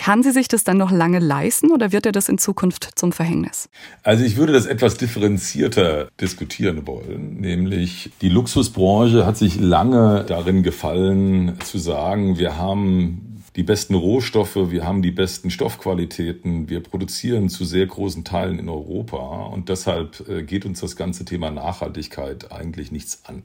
Kann 0.00 0.22
sie 0.22 0.30
sich 0.30 0.48
das 0.48 0.64
dann 0.64 0.78
noch 0.78 0.90
lange 0.90 1.18
leisten 1.18 1.70
oder 1.70 1.92
wird 1.92 2.06
er 2.06 2.12
das 2.12 2.30
in 2.30 2.38
Zukunft 2.38 2.98
zum 2.98 3.12
Verhängnis? 3.12 3.68
Also 4.02 4.24
ich 4.24 4.38
würde 4.38 4.54
das 4.54 4.64
etwas 4.64 4.96
differenzierter 4.96 6.08
diskutieren 6.18 6.86
wollen, 6.86 7.38
nämlich 7.38 8.10
die 8.22 8.30
Luxusbranche 8.30 9.26
hat 9.26 9.36
sich 9.36 9.60
lange 9.60 10.24
darin 10.26 10.62
gefallen 10.62 11.58
zu 11.62 11.76
sagen, 11.76 12.38
wir 12.38 12.56
haben 12.56 13.42
die 13.56 13.62
besten 13.62 13.94
Rohstoffe, 13.94 14.70
wir 14.70 14.86
haben 14.86 15.02
die 15.02 15.10
besten 15.10 15.50
Stoffqualitäten, 15.50 16.70
wir 16.70 16.82
produzieren 16.82 17.50
zu 17.50 17.66
sehr 17.66 17.84
großen 17.84 18.24
Teilen 18.24 18.58
in 18.58 18.70
Europa 18.70 19.48
und 19.52 19.68
deshalb 19.68 20.26
äh, 20.30 20.42
geht 20.44 20.64
uns 20.64 20.80
das 20.80 20.96
ganze 20.96 21.26
Thema 21.26 21.50
Nachhaltigkeit 21.50 22.50
eigentlich 22.52 22.90
nichts 22.90 23.26
an. 23.26 23.42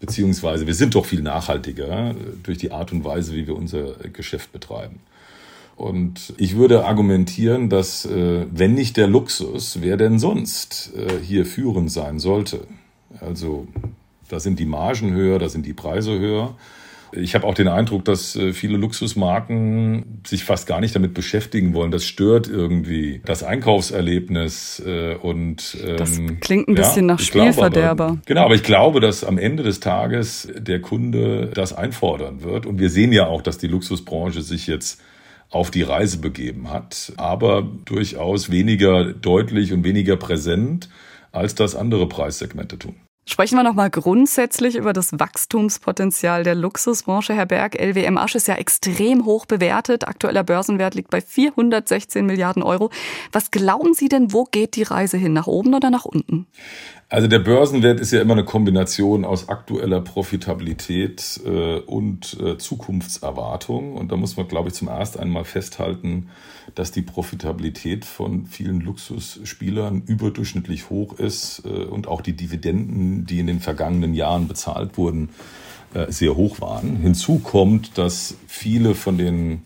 Beziehungsweise 0.00 0.66
wir 0.66 0.74
sind 0.74 0.96
doch 0.96 1.06
viel 1.06 1.22
nachhaltiger 1.22 2.10
äh, 2.10 2.14
durch 2.42 2.58
die 2.58 2.72
Art 2.72 2.90
und 2.90 3.04
Weise, 3.04 3.34
wie 3.34 3.46
wir 3.46 3.54
unser 3.54 3.92
Geschäft 4.12 4.50
betreiben. 4.52 4.98
Und 5.76 6.32
ich 6.38 6.56
würde 6.56 6.86
argumentieren, 6.86 7.68
dass 7.68 8.06
äh, 8.06 8.46
wenn 8.50 8.74
nicht 8.74 8.96
der 8.96 9.06
Luxus, 9.06 9.78
wer 9.82 9.98
denn 9.98 10.18
sonst 10.18 10.92
äh, 10.96 11.22
hier 11.22 11.44
führend 11.44 11.92
sein 11.92 12.18
sollte? 12.18 12.66
Also 13.20 13.68
da 14.28 14.40
sind 14.40 14.58
die 14.58 14.66
Margen 14.66 15.12
höher, 15.12 15.38
da 15.38 15.50
sind 15.50 15.66
die 15.66 15.74
Preise 15.74 16.18
höher. 16.18 16.54
Ich 17.12 17.34
habe 17.34 17.46
auch 17.46 17.54
den 17.54 17.68
Eindruck, 17.68 18.04
dass 18.04 18.36
äh, 18.36 18.52
viele 18.52 18.78
Luxusmarken 18.78 20.22
sich 20.26 20.44
fast 20.44 20.66
gar 20.66 20.80
nicht 20.80 20.94
damit 20.96 21.12
beschäftigen 21.12 21.74
wollen. 21.74 21.90
Das 21.90 22.04
stört 22.04 22.48
irgendwie 22.48 23.20
das 23.24 23.42
Einkaufserlebnis 23.42 24.82
äh, 24.84 25.14
und 25.14 25.76
ähm, 25.86 25.96
das 25.98 26.20
klingt 26.40 26.68
ein 26.68 26.74
bisschen 26.74 27.08
ja, 27.08 27.14
nach 27.14 27.20
Spielverderber. 27.20 28.04
Aber, 28.04 28.18
genau, 28.24 28.44
aber 28.44 28.54
ich 28.54 28.62
glaube, 28.62 29.00
dass 29.00 29.24
am 29.24 29.36
Ende 29.36 29.62
des 29.62 29.80
Tages 29.80 30.48
der 30.56 30.80
Kunde 30.80 31.50
das 31.54 31.74
einfordern 31.74 32.42
wird. 32.42 32.64
Und 32.64 32.80
wir 32.80 32.88
sehen 32.90 33.12
ja 33.12 33.26
auch, 33.26 33.42
dass 33.42 33.58
die 33.58 33.68
Luxusbranche 33.68 34.40
sich 34.42 34.66
jetzt 34.66 35.00
auf 35.50 35.70
die 35.70 35.82
Reise 35.82 36.18
begeben 36.18 36.70
hat, 36.70 37.12
aber 37.16 37.62
durchaus 37.84 38.50
weniger 38.50 39.12
deutlich 39.12 39.72
und 39.72 39.84
weniger 39.84 40.16
präsent, 40.16 40.88
als 41.32 41.54
das 41.54 41.74
andere 41.74 42.08
Preissegmente 42.08 42.78
tun. 42.78 42.96
Sprechen 43.28 43.56
wir 43.56 43.64
nochmal 43.64 43.90
grundsätzlich 43.90 44.76
über 44.76 44.92
das 44.92 45.18
Wachstumspotenzial 45.18 46.44
der 46.44 46.54
Luxusbranche. 46.54 47.34
Herr 47.34 47.46
Berg, 47.46 47.74
LWM 47.74 48.18
Asch 48.18 48.36
ist 48.36 48.46
ja 48.46 48.54
extrem 48.54 49.24
hoch 49.24 49.46
bewertet. 49.46 50.06
Aktueller 50.06 50.44
Börsenwert 50.44 50.94
liegt 50.94 51.10
bei 51.10 51.20
416 51.20 52.24
Milliarden 52.24 52.62
Euro. 52.62 52.90
Was 53.32 53.50
glauben 53.50 53.94
Sie 53.94 54.08
denn, 54.08 54.32
wo 54.32 54.44
geht 54.44 54.76
die 54.76 54.84
Reise 54.84 55.16
hin? 55.16 55.32
Nach 55.32 55.48
oben 55.48 55.74
oder 55.74 55.90
nach 55.90 56.04
unten? 56.04 56.46
Also 57.08 57.26
der 57.26 57.40
Börsenwert 57.40 57.98
ist 57.98 58.12
ja 58.12 58.20
immer 58.20 58.34
eine 58.34 58.44
Kombination 58.44 59.24
aus 59.24 59.48
aktueller 59.48 60.02
Profitabilität 60.02 61.40
äh, 61.44 61.80
und 61.80 62.38
äh, 62.40 62.58
Zukunftserwartung. 62.58 63.96
Und 63.96 64.12
da 64.12 64.16
muss 64.16 64.36
man, 64.36 64.46
glaube 64.46 64.68
ich, 64.68 64.74
zum 64.74 64.86
ersten 64.86 65.18
einmal 65.18 65.44
festhalten, 65.44 66.28
dass 66.76 66.92
die 66.92 67.02
Profitabilität 67.02 68.04
von 68.04 68.46
vielen 68.46 68.80
Luxusspielern 68.80 70.02
überdurchschnittlich 70.06 70.90
hoch 70.90 71.18
ist 71.18 71.62
äh, 71.64 71.68
und 71.68 72.06
auch 72.06 72.20
die 72.20 72.34
Dividenden, 72.34 73.26
die 73.26 73.40
in 73.40 73.46
den 73.48 73.60
vergangenen 73.60 74.14
Jahren 74.14 74.46
bezahlt 74.46 74.98
wurden, 74.98 75.30
äh, 75.94 76.12
sehr 76.12 76.36
hoch 76.36 76.60
waren. 76.60 76.96
Hinzu 76.96 77.38
kommt, 77.38 77.96
dass 77.96 78.36
viele 78.46 78.94
von 78.94 79.16
den 79.16 79.62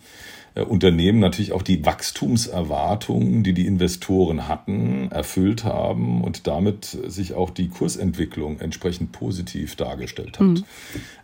Unternehmen 0.54 1.20
natürlich 1.20 1.52
auch 1.52 1.62
die 1.62 1.84
Wachstumserwartungen, 1.84 3.42
die 3.42 3.52
die 3.52 3.66
Investoren 3.66 4.48
hatten, 4.48 5.08
erfüllt 5.10 5.64
haben 5.64 6.22
und 6.22 6.46
damit 6.46 6.84
sich 6.84 7.34
auch 7.34 7.50
die 7.50 7.68
Kursentwicklung 7.68 8.58
entsprechend 8.58 9.12
positiv 9.12 9.76
dargestellt 9.76 10.40
hat. 10.40 10.46
Mhm. 10.46 10.64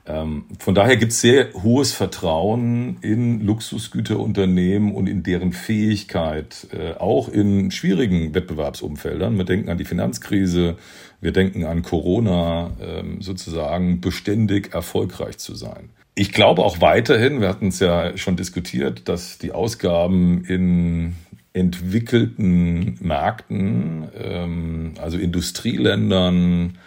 Ähm, 0.07 0.45
von 0.59 0.75
daher 0.75 0.97
gibt 0.97 1.13
es 1.13 1.21
sehr 1.21 1.53
hohes 1.55 1.93
Vertrauen 1.93 2.99
in 3.01 3.45
Luxusgüterunternehmen 3.45 4.95
und 4.95 5.09
in 5.09 5.25
deren 5.25 5.53
Fähigkeit, 5.53 6.69
äh, 6.73 6.93
auch 6.95 7.29
in 7.29 7.73
schwierigen 7.73 8.33
Wettbewerbsumfeldern, 8.33 9.37
wir 9.37 9.45
denken 9.45 9.69
an 9.69 9.79
die 9.79 9.85
Finanzkrise, 9.85 10.77
wir 11.21 11.33
denken 11.33 11.65
an 11.65 11.83
Corona, 11.83 12.71
ähm, 12.81 13.21
sozusagen 13.21 14.01
beständig 14.01 14.73
erfolgreich 14.75 15.39
zu 15.39 15.57
sein. 15.57 15.91
Ich 16.19 16.33
glaube 16.33 16.65
auch 16.65 16.81
weiterhin, 16.81 17.43
wir 17.43 17.49
hatten 17.51 17.69
es 17.69 17.79
ja 17.79 18.17
schon 18.17 18.37
diskutiert, 18.37 19.07
dass 19.07 19.37
die 19.37 19.53
Ausgaben 19.53 20.47
in 20.47 21.15
entwickelten 21.53 22.97
Märkten, 23.03 24.09
ähm, 24.19 24.95
also 24.99 25.19
Industrieländern, 25.19 26.79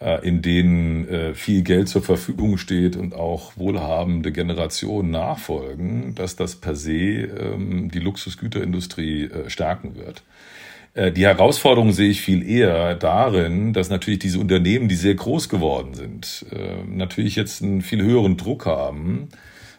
äh, 0.00 0.26
in 0.26 0.40
denen 0.40 1.06
äh, 1.08 1.34
viel 1.34 1.60
Geld 1.62 1.90
zur 1.90 2.00
Verfügung 2.00 2.56
steht 2.56 2.96
und 2.96 3.14
auch 3.14 3.52
wohlhabende 3.58 4.32
Generationen 4.32 5.10
nachfolgen, 5.10 6.14
dass 6.14 6.36
das 6.36 6.56
per 6.56 6.74
se 6.74 6.92
ähm, 6.92 7.90
die 7.90 8.00
Luxusgüterindustrie 8.00 9.24
äh, 9.24 9.50
stärken 9.50 9.96
wird. 9.96 10.22
Äh, 10.94 11.12
die 11.12 11.24
Herausforderung 11.24 11.92
sehe 11.92 12.10
ich 12.10 12.20
viel 12.20 12.48
eher 12.48 12.94
darin, 12.94 13.72
dass 13.72 13.90
natürlich 13.90 14.18
diese 14.20 14.38
Unternehmen, 14.38 14.88
die 14.88 14.96
sehr 14.96 15.14
groß 15.14 15.48
geworden 15.48 15.94
sind, 15.94 16.46
äh, 16.50 16.82
natürlich 16.86 17.36
jetzt 17.36 17.62
einen 17.62 17.82
viel 17.82 18.02
höheren 18.02 18.36
Druck 18.36 18.66
haben, 18.66 19.28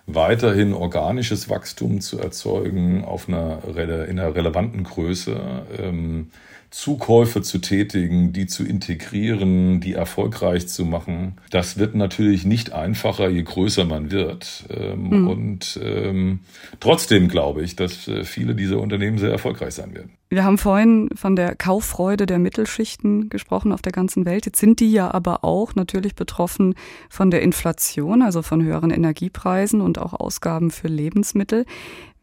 weiterhin 0.05 0.73
organisches 0.73 1.49
Wachstum 1.49 2.01
zu 2.01 2.19
erzeugen 2.19 3.03
auf 3.03 3.27
einer, 3.27 3.59
in 4.07 4.19
einer 4.19 4.35
relevanten 4.35 4.83
Größe, 4.83 5.65
ähm, 5.79 6.31
Zukäufe 6.71 7.41
zu 7.41 7.59
tätigen, 7.59 8.31
die 8.31 8.47
zu 8.47 8.63
integrieren, 8.63 9.81
die 9.81 9.93
erfolgreich 9.93 10.69
zu 10.69 10.85
machen. 10.85 11.33
Das 11.49 11.77
wird 11.77 11.95
natürlich 11.95 12.45
nicht 12.45 12.71
einfacher, 12.71 13.29
je 13.29 13.43
größer 13.43 13.83
man 13.83 14.09
wird. 14.09 14.65
Mhm. 14.95 15.27
Und 15.27 15.79
ähm, 15.83 16.39
trotzdem 16.79 17.27
glaube 17.27 17.61
ich, 17.61 17.75
dass 17.75 18.07
äh, 18.07 18.23
viele 18.23 18.55
dieser 18.55 18.79
Unternehmen 18.79 19.17
sehr 19.17 19.31
erfolgreich 19.31 19.73
sein 19.73 19.93
werden. 19.93 20.11
Wir 20.29 20.45
haben 20.45 20.57
vorhin 20.57 21.09
von 21.13 21.35
der 21.35 21.55
Kauffreude 21.55 22.25
der 22.25 22.39
Mittelschichten 22.39 23.27
gesprochen 23.27 23.73
auf 23.73 23.81
der 23.81 23.91
ganzen 23.91 24.25
Welt. 24.25 24.45
Jetzt 24.45 24.61
sind 24.61 24.79
die 24.79 24.93
ja 24.93 25.13
aber 25.13 25.43
auch 25.43 25.75
natürlich 25.75 26.15
betroffen 26.15 26.75
von 27.09 27.31
der 27.31 27.41
Inflation, 27.41 28.21
also 28.21 28.41
von 28.41 28.63
höheren 28.63 28.91
Energiepreisen 28.91 29.81
und 29.81 29.99
auch 29.99 30.13
Ausgaben 30.13 30.71
für 30.71 30.87
Lebensmittel. 30.87 31.65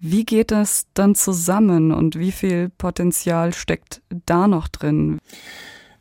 Wie 0.00 0.24
geht 0.24 0.50
das 0.50 0.86
dann 0.94 1.14
zusammen 1.14 1.92
und 1.92 2.18
wie 2.18 2.32
viel 2.32 2.70
Potenzial 2.78 3.52
steckt 3.52 4.00
da 4.26 4.46
noch 4.46 4.68
drin? 4.68 5.18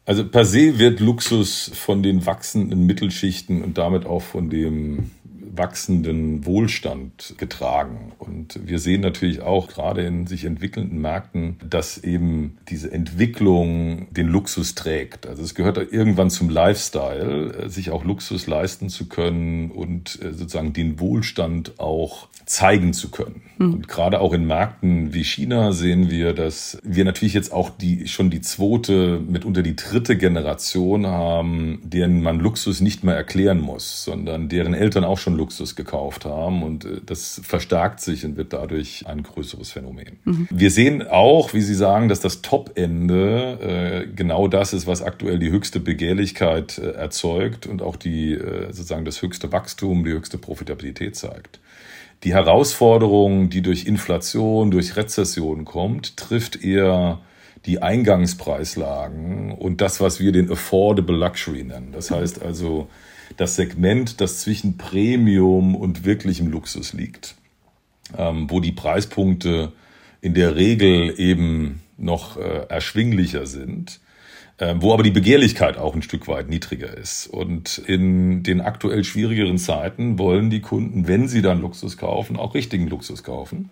Also 0.05 0.27
per 0.27 0.45
se 0.45 0.79
wird 0.79 0.99
Luxus 0.99 1.71
von 1.73 2.03
den 2.03 2.25
wachsenden 2.25 2.85
Mittelschichten 2.85 3.63
und 3.63 3.77
damit 3.77 4.05
auch 4.05 4.21
von 4.21 4.49
dem 4.49 5.11
wachsenden 5.57 6.45
Wohlstand 6.45 7.35
getragen. 7.37 8.13
Und 8.17 8.59
wir 8.65 8.79
sehen 8.79 9.01
natürlich 9.01 9.41
auch 9.41 9.67
gerade 9.67 10.01
in 10.01 10.27
sich 10.27 10.45
entwickelnden 10.45 10.99
Märkten, 10.99 11.57
dass 11.67 11.97
eben 11.97 12.57
diese 12.69 12.91
Entwicklung 12.91 14.07
den 14.11 14.27
Luxus 14.27 14.75
trägt. 14.75 15.27
Also 15.27 15.43
es 15.43 15.55
gehört 15.55 15.77
irgendwann 15.91 16.29
zum 16.29 16.49
Lifestyle, 16.49 17.53
äh, 17.53 17.69
sich 17.69 17.91
auch 17.91 18.03
Luxus 18.03 18.47
leisten 18.47 18.89
zu 18.89 19.07
können 19.07 19.71
und 19.71 20.19
äh, 20.21 20.33
sozusagen 20.33 20.73
den 20.73 20.99
Wohlstand 20.99 21.79
auch 21.79 22.27
zeigen 22.45 22.93
zu 22.93 23.09
können. 23.11 23.41
Mhm. 23.57 23.73
Und 23.73 23.87
gerade 23.87 24.21
auch 24.21 24.33
in 24.33 24.47
Märkten 24.47 25.13
wie 25.13 25.23
China 25.23 25.73
sehen 25.73 26.09
wir, 26.09 26.33
dass 26.33 26.77
wir 26.83 27.03
natürlich 27.05 27.33
jetzt 27.33 27.51
auch 27.51 27.69
die, 27.69 28.07
schon 28.07 28.29
die 28.29 28.41
zweite, 28.41 29.19
mitunter 29.19 29.63
die 29.63 29.75
dritte 29.75 30.17
Generation 30.17 31.05
haben, 31.07 31.79
deren 31.83 32.21
man 32.21 32.39
Luxus 32.39 32.81
nicht 32.81 33.03
mehr 33.03 33.15
erklären 33.15 33.59
muss, 33.59 34.03
sondern 34.03 34.49
deren 34.49 34.73
Eltern 34.73 35.03
auch 35.03 35.17
schon 35.17 35.35
Luxus 35.35 35.46
Luxus 35.47 35.75
gekauft 35.75 36.25
haben 36.25 36.61
und 36.61 36.83
äh, 36.83 37.01
das 37.05 37.39
verstärkt 37.43 38.01
sich 38.01 38.25
und 38.25 38.35
wird 38.35 38.51
dadurch 38.51 39.05
ein 39.07 39.23
größeres 39.23 39.71
Phänomen. 39.71 40.19
Mhm. 40.25 40.47
Wir 40.51 40.71
sehen 40.71 41.07
auch, 41.07 41.53
wie 41.53 41.61
Sie 41.61 41.73
sagen, 41.73 42.09
dass 42.09 42.19
das 42.19 42.41
Top-Ende 42.41 44.05
äh, 44.05 44.13
genau 44.13 44.47
das 44.49 44.73
ist, 44.73 44.87
was 44.87 45.01
aktuell 45.01 45.39
die 45.39 45.49
höchste 45.49 45.79
Begehrlichkeit 45.79 46.77
äh, 46.77 46.91
erzeugt 46.91 47.65
und 47.65 47.81
auch 47.81 47.95
die 47.95 48.33
äh, 48.33 48.65
sozusagen 48.73 49.05
das 49.05 49.21
höchste 49.21 49.51
Wachstum, 49.53 50.03
die 50.03 50.11
höchste 50.11 50.37
Profitabilität 50.37 51.15
zeigt. 51.15 51.59
Die 52.23 52.33
Herausforderung, 52.33 53.49
die 53.49 53.61
durch 53.61 53.85
Inflation, 53.85 54.71
durch 54.71 54.97
Rezession 54.97 55.65
kommt, 55.65 56.17
trifft 56.17 56.61
eher 56.63 57.19
die 57.65 57.81
Eingangspreislagen 57.81 59.51
und 59.51 59.81
das, 59.81 59.99
was 59.99 60.19
wir 60.19 60.31
den 60.31 60.51
Affordable 60.51 61.17
Luxury 61.17 61.63
nennen. 61.63 61.91
Das 61.91 62.11
heißt 62.11 62.41
also 62.41 62.87
das 63.35 63.55
Segment, 63.55 64.21
das 64.21 64.39
zwischen 64.39 64.77
Premium 64.77 65.75
und 65.75 66.05
wirklichem 66.05 66.47
Luxus 66.47 66.93
liegt, 66.93 67.35
ähm, 68.17 68.49
wo 68.49 68.59
die 68.59 68.71
Preispunkte 68.71 69.73
in 70.21 70.33
der 70.33 70.55
Regel 70.55 71.19
eben 71.19 71.81
noch 71.97 72.37
äh, 72.37 72.65
erschwinglicher 72.69 73.45
sind, 73.45 73.99
äh, 74.57 74.75
wo 74.77 74.93
aber 74.93 75.03
die 75.03 75.11
Begehrlichkeit 75.11 75.77
auch 75.77 75.93
ein 75.93 76.01
Stück 76.01 76.27
weit 76.27 76.49
niedriger 76.49 76.95
ist. 76.95 77.27
Und 77.27 77.79
in 77.79 78.43
den 78.43 78.61
aktuell 78.61 79.03
schwierigeren 79.03 79.57
Zeiten 79.57 80.17
wollen 80.17 80.49
die 80.49 80.61
Kunden, 80.61 81.07
wenn 81.07 81.27
sie 81.27 81.41
dann 81.41 81.61
Luxus 81.61 81.97
kaufen, 81.97 82.37
auch 82.37 82.53
richtigen 82.53 82.87
Luxus 82.87 83.23
kaufen 83.23 83.69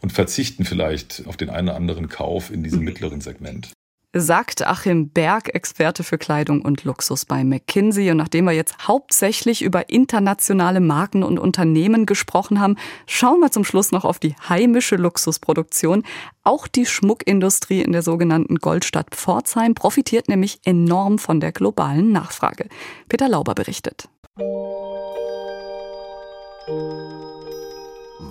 und 0.00 0.12
verzichten 0.12 0.64
vielleicht 0.64 1.24
auf 1.26 1.36
den 1.36 1.50
einen 1.50 1.68
oder 1.68 1.76
anderen 1.76 2.08
Kauf 2.08 2.50
in 2.50 2.62
diesem 2.62 2.80
mittleren 2.80 3.20
Segment 3.20 3.72
sagt 4.14 4.66
Achim 4.66 5.10
Berg, 5.10 5.54
Experte 5.54 6.02
für 6.02 6.18
Kleidung 6.18 6.62
und 6.62 6.84
Luxus 6.84 7.24
bei 7.24 7.44
McKinsey. 7.44 8.10
Und 8.10 8.16
nachdem 8.16 8.46
wir 8.46 8.52
jetzt 8.52 8.88
hauptsächlich 8.88 9.62
über 9.62 9.90
internationale 9.90 10.80
Marken 10.80 11.22
und 11.22 11.38
Unternehmen 11.38 12.06
gesprochen 12.06 12.60
haben, 12.60 12.76
schauen 13.06 13.40
wir 13.40 13.50
zum 13.50 13.64
Schluss 13.64 13.92
noch 13.92 14.04
auf 14.04 14.18
die 14.18 14.34
heimische 14.48 14.96
Luxusproduktion. 14.96 16.04
Auch 16.42 16.66
die 16.66 16.86
Schmuckindustrie 16.86 17.82
in 17.82 17.92
der 17.92 18.02
sogenannten 18.02 18.56
Goldstadt 18.56 19.14
Pforzheim 19.14 19.74
profitiert 19.74 20.28
nämlich 20.28 20.60
enorm 20.64 21.18
von 21.18 21.40
der 21.40 21.52
globalen 21.52 22.12
Nachfrage. 22.12 22.68
Peter 23.08 23.28
Lauber 23.28 23.54
berichtet. 23.54 24.08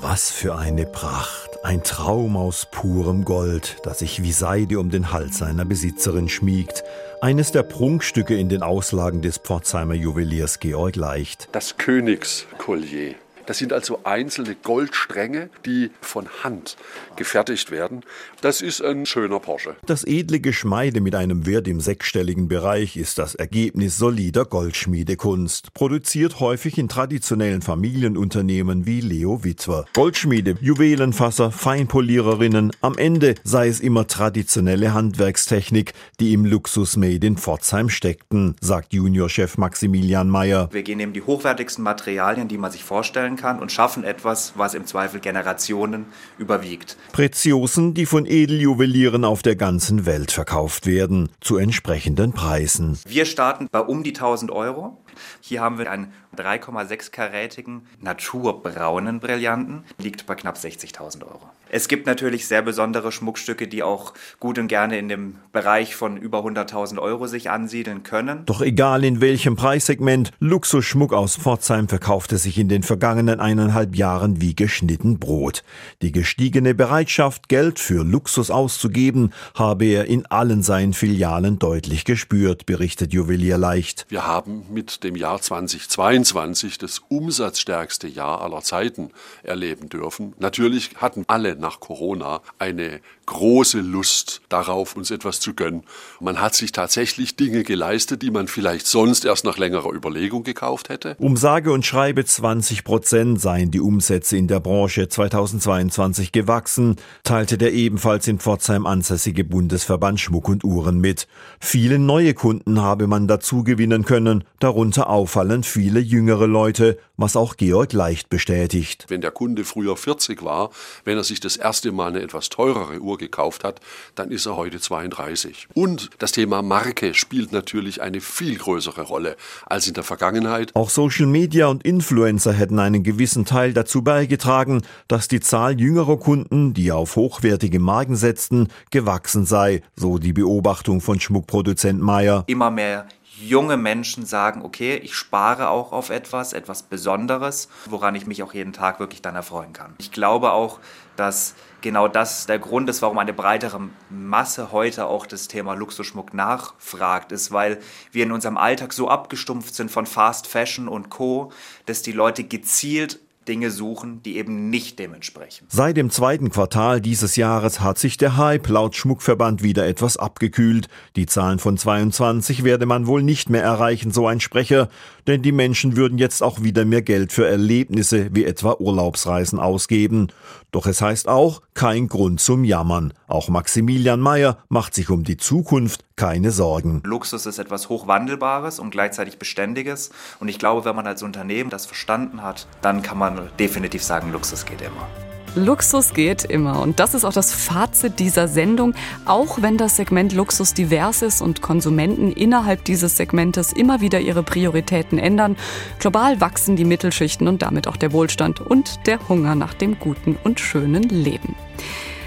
Was 0.10 0.32
für 0.32 0.56
eine 0.56 0.86
Pracht, 0.86 1.66
ein 1.66 1.84
Traum 1.84 2.38
aus 2.38 2.66
purem 2.72 3.26
Gold, 3.26 3.76
das 3.84 4.00
sich 4.00 4.24
wie 4.24 4.32
Seide 4.32 4.80
um 4.80 4.90
den 4.90 5.12
Hals 5.12 5.40
seiner 5.40 5.66
Besitzerin 5.66 6.30
schmiegt. 6.30 6.86
Eines 7.20 7.52
der 7.52 7.64
Prunkstücke 7.64 8.38
in 8.38 8.48
den 8.48 8.64
Auslagen 8.64 9.22
des 9.22 9.38
Pforzheimer 9.38 9.96
Juweliers 9.96 10.62
Georg 10.62 10.96
Leicht. 10.96 11.50
Das 11.52 11.76
Königskollier. 11.76 13.16
Das 13.48 13.58
sind 13.58 13.72
also 13.72 14.02
einzelne 14.04 14.56
Goldstränge, 14.56 15.50
die 15.66 15.90
von 16.02 16.28
Hand 16.44 16.76
gefertigt 17.16 17.72
werden. 17.72 18.02
Das 18.42 18.62
ist 18.62 18.82
ein 18.82 19.06
schöner 19.06 19.40
Porsche. 19.40 19.78
Das 19.86 20.04
edle 20.04 20.42
Geschmeide 20.42 21.00
mit 21.00 21.16
einem 21.16 21.46
Wert 21.46 21.68
im 21.70 21.80
sechsstelligen 21.80 22.50
Bereich 22.50 22.98
ist 22.98 23.18
das 23.18 23.36
Ergebnis 23.36 23.98
solider 23.98 24.44
Goldschmiedekunst, 24.44 25.74
produziert 25.74 26.42
häufig 26.42 26.78
in 26.78 26.90
traditionellen 26.90 27.62
Familienunternehmen 27.62 28.86
wie 28.86 29.00
Leo 29.00 29.46
Witwer. 29.46 29.86
Goldschmiede, 29.94 30.58
Juwelenfasser, 30.60 31.50
Feinpoliererinnen, 31.52 32.74
am 32.82 32.98
Ende 32.98 33.36
sei 33.46 33.70
es 33.70 33.80
immer 33.80 34.08
traditionelle 34.08 34.94
Handwerkstechnik, 34.94 35.94
die 36.20 36.34
im 36.34 36.46
Luxus 36.46 36.98
Made 36.98 37.26
in 37.26 37.38
Pforzheim 37.38 37.88
steckten, 37.88 38.58
sagt 38.60 38.92
Juniorchef 38.94 39.58
Maximilian 39.58 40.30
Mayer. 40.30 40.68
Wir 40.74 40.84
gehen 40.84 41.00
eben 41.00 41.14
die 41.14 41.22
hochwertigsten 41.22 41.82
Materialien, 41.82 42.50
die 42.50 42.58
man 42.58 42.72
sich 42.74 42.84
vorstellen 42.84 43.37
kann 43.38 43.60
und 43.60 43.72
schaffen 43.72 44.04
etwas, 44.04 44.54
was 44.56 44.74
im 44.74 44.86
Zweifel 44.86 45.22
Generationen 45.22 46.08
überwiegt. 46.38 46.98
Preziosen, 47.14 47.94
die 47.94 48.06
von 48.06 48.26
Edeljuwelieren 48.26 49.24
auf 49.24 49.42
der 49.42 49.56
ganzen 49.56 50.06
Welt 50.06 50.32
verkauft 50.32 50.86
werden, 50.86 51.30
zu 51.40 51.58
entsprechenden 51.58 52.34
Preisen. 52.34 53.00
Wir 53.08 53.26
starten 53.26 53.70
bei 53.72 53.80
um 53.80 54.04
die 54.04 54.14
1000 54.14 54.52
Euro. 54.52 54.98
Hier 55.42 55.62
haben 55.62 55.78
wir 55.78 55.92
einen 55.92 56.14
3,6-karätigen 56.38 57.82
naturbraunen 58.02 59.20
Brillanten, 59.20 59.84
liegt 59.98 60.26
bei 60.26 60.36
knapp 60.36 60.58
60.000 60.58 61.24
Euro. 61.24 61.50
Es 61.70 61.88
gibt 61.88 62.06
natürlich 62.06 62.48
sehr 62.48 62.62
besondere 62.62 63.12
Schmuckstücke, 63.12 63.68
die 63.68 63.84
auch 63.84 64.14
gut 64.40 64.58
und 64.58 64.68
gerne 64.68 64.98
in 64.98 65.10
dem 65.10 65.36
Bereich 65.52 65.96
von 65.96 66.16
über 66.16 66.40
100.000 66.40 66.98
Euro 67.00 67.28
sich 67.28 67.50
ansiedeln 67.50 68.04
können. 68.04 68.46
Doch 68.46 68.62
egal 68.62 69.04
in 69.04 69.20
welchem 69.20 69.56
Preissegment, 69.56 70.32
Luxusschmuck 70.40 71.12
aus 71.12 71.36
Pforzheim 71.36 71.90
verkaufte 71.90 72.38
sich 72.38 72.58
in 72.58 72.70
den 72.70 72.84
vergangenen 72.84 73.40
eineinhalb 73.40 73.96
Jahren 73.96 74.40
wie 74.40 74.56
geschnitten 74.56 75.20
Brot. 75.20 75.64
Die 76.02 76.12
gestiegene 76.12 76.74
Bereitschaft, 76.74 77.50
Geld 77.50 77.80
für 77.80 78.04
Luxus 78.04 78.50
auszugeben, 78.50 79.34
habe 79.54 79.86
er 79.86 80.06
in 80.06 80.26
allen 80.28 80.64
seinen 80.64 80.94
Filialen 80.94 81.60
deutlich 81.60 82.06
gespürt, 82.06 82.66
berichtet 82.66 83.14
Juwelier 83.14 83.58
Leicht. 83.58 84.06
Wir 84.10 84.26
haben 84.26 84.66
mit 84.72 85.04
dem 85.08 85.16
Jahr 85.16 85.42
2022 85.42 86.78
das 86.78 87.00
umsatzstärkste 87.08 88.08
Jahr 88.08 88.42
aller 88.42 88.62
Zeiten 88.62 89.12
erleben 89.42 89.88
dürfen. 89.88 90.34
Natürlich 90.38 90.98
hatten 90.98 91.24
alle 91.28 91.56
nach 91.56 91.80
Corona 91.80 92.42
eine 92.60 93.00
große 93.28 93.82
Lust 93.82 94.42
darauf, 94.50 94.96
uns 94.96 95.12
etwas 95.12 95.40
zu 95.40 95.54
gönnen. 95.54 95.84
Man 96.20 96.42
hat 96.42 96.56
sich 96.56 96.72
tatsächlich 96.72 97.36
Dinge 97.36 97.64
geleistet, 97.64 98.24
die 98.24 98.32
man 98.32 98.48
vielleicht 98.48 98.88
sonst 98.88 99.26
erst 99.26 99.46
nach 99.46 99.60
längerer 99.60 99.94
Überlegung 99.94 100.44
gekauft 100.44 100.90
hätte. 100.90 101.16
Um 101.20 101.38
sage 101.38 101.72
und 101.72 101.86
schreibe 101.86 102.26
20 102.26 102.84
Prozent 102.84 103.40
seien 103.40 103.70
die 103.70 103.82
Umsätze 103.82 104.38
in 104.38 104.48
der 104.48 104.60
Branche 104.60 105.08
2022 105.08 106.32
gewachsen, 106.32 106.96
teilte 107.24 107.58
der 107.58 107.74
ebenfalls 107.74 108.28
in 108.28 108.40
Pforzheim 108.40 108.88
ansässige 108.88 109.44
Bundesverband 109.44 110.20
Schmuck 110.20 110.50
und 110.50 110.64
Uhren 110.64 111.00
mit. 111.00 111.28
Viele 111.60 112.00
neue 112.00 112.34
Kunden 112.34 112.82
habe 112.82 113.08
man 113.08 113.28
dazu 113.28 113.64
gewinnen 113.64 114.06
können, 114.06 114.46
darunter 114.60 115.10
auffallend 115.10 115.66
viele 115.66 116.00
jüngere 116.00 116.48
Leute, 116.48 116.98
was 117.18 117.36
auch 117.36 117.58
Georg 117.58 117.94
Leicht 117.94 118.30
bestätigt. 118.30 119.06
Wenn 119.10 119.22
der 119.22 119.32
Kunde 119.32 119.66
früher 119.66 119.98
40 119.98 120.44
war, 120.44 120.70
wenn 121.04 121.18
er 121.18 121.24
sich 121.24 121.40
das 121.40 121.58
erste 121.58 121.92
Mal 121.92 122.10
eine 122.10 122.22
etwas 122.22 122.50
teurere 122.50 123.00
Uhr 123.00 123.18
gekauft 123.18 123.64
hat, 123.64 123.82
dann 124.16 124.32
ist 124.32 124.46
er 124.46 124.56
heute 124.56 124.80
32. 124.80 125.68
Und 125.74 126.12
das 126.20 126.32
Thema 126.32 126.62
Marke 126.62 127.14
spielt 127.14 127.52
natürlich 127.52 128.02
eine 128.02 128.22
viel 128.22 128.58
größere 128.58 129.02
Rolle 129.02 129.36
als 129.66 129.88
in 129.88 129.96
der 129.96 130.04
Vergangenheit. 130.04 130.76
Auch 130.76 130.90
Social 130.90 131.26
Media 131.26 131.68
und 131.68 131.84
Influencer 131.84 132.54
hätten 132.54 132.80
einen 132.80 133.04
gewissen 133.04 133.46
Teil 133.46 133.74
dazu 133.74 134.04
beigetragen, 134.04 134.84
dass 135.08 135.28
die 135.28 135.40
Zahl 135.40 135.80
jüngerer 135.80 136.18
Kunden, 136.18 136.74
die 136.74 136.92
auf 136.92 137.16
hochwertige 137.16 137.80
Marken 137.80 138.16
setzten, 138.16 138.68
gewachsen 138.92 139.46
sei, 139.46 139.82
so 139.96 140.20
die 140.20 140.34
Beobachtung 140.34 141.02
von 141.02 141.20
Schmuckproduzent 141.20 142.00
Meyer. 142.00 142.44
Immer 142.48 142.70
mehr 142.70 143.08
junge 143.40 143.78
Menschen 143.78 144.26
sagen, 144.26 144.64
okay, 144.64 144.96
ich 144.96 145.16
spare 145.16 145.70
auch 145.70 145.92
auf 145.92 146.10
etwas, 146.10 146.54
etwas 146.54 146.84
Besonderes, 146.84 147.70
woran 147.86 148.16
ich 148.16 148.26
mich 148.26 148.44
auch 148.44 148.54
jeden 148.54 148.74
Tag 148.74 149.00
wirklich 149.00 149.22
dann 149.22 149.36
erfreuen 149.36 149.74
kann. 149.74 149.94
Ich 150.00 150.12
glaube 150.12 150.52
auch, 150.52 150.80
dass 151.16 151.56
genau 151.82 152.08
das 152.08 152.46
der 152.46 152.60
Grund 152.60 152.90
ist, 152.90 153.02
warum 153.02 153.18
eine 153.18 153.34
breitere 153.34 153.80
Masse 154.10 154.72
heute 154.72 155.06
auch 155.06 155.26
das 155.26 155.48
Thema 155.48 155.74
Luxusschmuck 155.74 156.34
nachfragt, 156.34 157.32
ist, 157.32 157.52
weil 157.52 157.80
wir 158.12 158.24
in 158.24 158.32
unserem 158.32 158.58
Alltag 158.58 158.94
so 158.94 159.08
abgestumpft 159.08 159.76
sind 159.76 159.92
von 159.92 160.06
Fast 160.06 160.48
Fashion 160.48 160.88
und 160.88 161.10
Co., 161.10 161.52
dass 161.86 162.02
die 162.02 162.12
Leute 162.12 162.44
gezielt 162.44 163.20
Dinge 163.48 163.72
suchen, 163.72 164.22
die 164.24 164.38
eben 164.38 164.70
nicht 164.70 165.00
dementsprechend. 165.00 165.72
Seit 165.72 165.98
dem 165.98 166.10
zweiten 166.10 166.50
Quartal 166.50 167.02
dieses 167.02 167.36
Jahres 167.36 167.80
hat 167.80 167.98
sich 167.98 168.18
der 168.18 168.38
Hype 168.38 168.68
laut 168.68 168.96
Schmuckverband 168.96 169.64
wieder 169.64 169.88
etwas 169.88 170.18
abgekühlt. 170.18 170.88
Die 171.16 171.26
Zahlen 171.26 171.60
von 171.60 171.78
22 171.78 172.64
werde 172.64 172.86
man 172.86 173.08
wohl 173.08 173.24
nicht 173.24 173.50
mehr 173.50 173.64
erreichen, 173.64 174.12
so 174.12 174.28
ein 174.28 174.40
Sprecher, 174.40 174.90
denn 175.28 175.42
die 175.42 175.52
Menschen 175.52 175.96
würden 175.96 176.18
jetzt 176.18 176.42
auch 176.42 176.64
wieder 176.64 176.86
mehr 176.86 177.02
Geld 177.02 177.34
für 177.34 177.48
Erlebnisse 177.48 178.30
wie 178.34 178.46
etwa 178.46 178.76
Urlaubsreisen 178.80 179.60
ausgeben. 179.60 180.28
Doch 180.72 180.88
es 180.88 181.02
heißt 181.02 181.28
auch, 181.28 181.62
kein 181.74 182.08
Grund 182.08 182.40
zum 182.40 182.64
Jammern. 182.64 183.14
Auch 183.28 183.50
Maximilian 183.50 184.20
Mayer 184.20 184.58
macht 184.70 184.96
sich 184.96 185.10
um 185.10 185.24
die 185.24 185.38
Zukunft 185.38 186.06
keine 186.16 186.52
Sorgen. 186.52 187.02
Luxus 187.04 187.46
ist 187.46 187.60
etwas 187.60 187.90
Hochwandelbares 187.90 188.80
und 188.80 188.90
gleichzeitig 188.90 189.38
Beständiges. 189.38 190.12
Und 190.40 190.48
ich 190.48 190.60
glaube, 190.60 190.86
wenn 190.86 190.96
man 190.96 191.08
als 191.08 191.24
Unternehmen 191.24 191.70
das 191.70 191.86
verstanden 191.86 192.42
hat, 192.42 192.68
dann 192.82 193.02
kann 193.02 193.18
man 193.18 193.50
definitiv 193.60 194.04
sagen, 194.04 194.32
Luxus 194.32 194.66
geht 194.66 194.82
immer. 194.82 195.27
Luxus 195.58 196.14
geht 196.14 196.46
immer. 196.46 196.82
Und 196.82 197.00
das 197.00 197.14
ist 197.14 197.26
auch 197.26 197.34
das 197.34 197.54
Fazit 197.54 198.20
dieser 198.20 198.48
Sendung. 198.48 198.94
Auch 199.26 199.62
wenn 199.62 199.78
das 199.78 199.98
Segment 199.98 200.34
Luxus 200.34 200.74
divers 200.74 201.22
ist 201.22 201.42
und 201.42 201.62
Konsumenten 201.62 202.32
innerhalb 202.32 202.86
dieses 202.86 203.18
Segmentes 203.18 203.74
immer 203.74 204.00
wieder 204.00 204.20
ihre 204.20 204.44
Prioritäten 204.44 205.18
ändern, 205.18 205.58
global 206.00 206.40
wachsen 206.40 206.76
die 206.76 206.86
Mittelschichten 206.86 207.48
und 207.48 207.62
damit 207.62 207.88
auch 207.88 207.98
der 207.98 208.14
Wohlstand 208.14 208.62
und 208.62 209.06
der 209.08 209.28
Hunger 209.28 209.56
nach 209.56 209.74
dem 209.74 210.00
guten 210.00 210.38
und 210.44 210.60
schönen 210.60 211.04
Leben. 211.04 211.56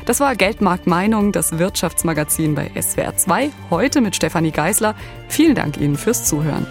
Das 0.05 0.19
war 0.19 0.35
Geldmarkt 0.35 0.87
Meinung, 0.87 1.31
das 1.31 1.59
Wirtschaftsmagazin 1.59 2.55
bei 2.55 2.71
SWR 2.81 3.17
2. 3.17 3.51
Heute 3.71 4.01
mit 4.01 4.17
Stefanie 4.17 4.51
Geisler. 4.51 4.95
Vielen 5.29 5.55
Dank 5.55 5.77
Ihnen 5.77 5.97
fürs 5.97 6.25
Zuhören. 6.25 6.67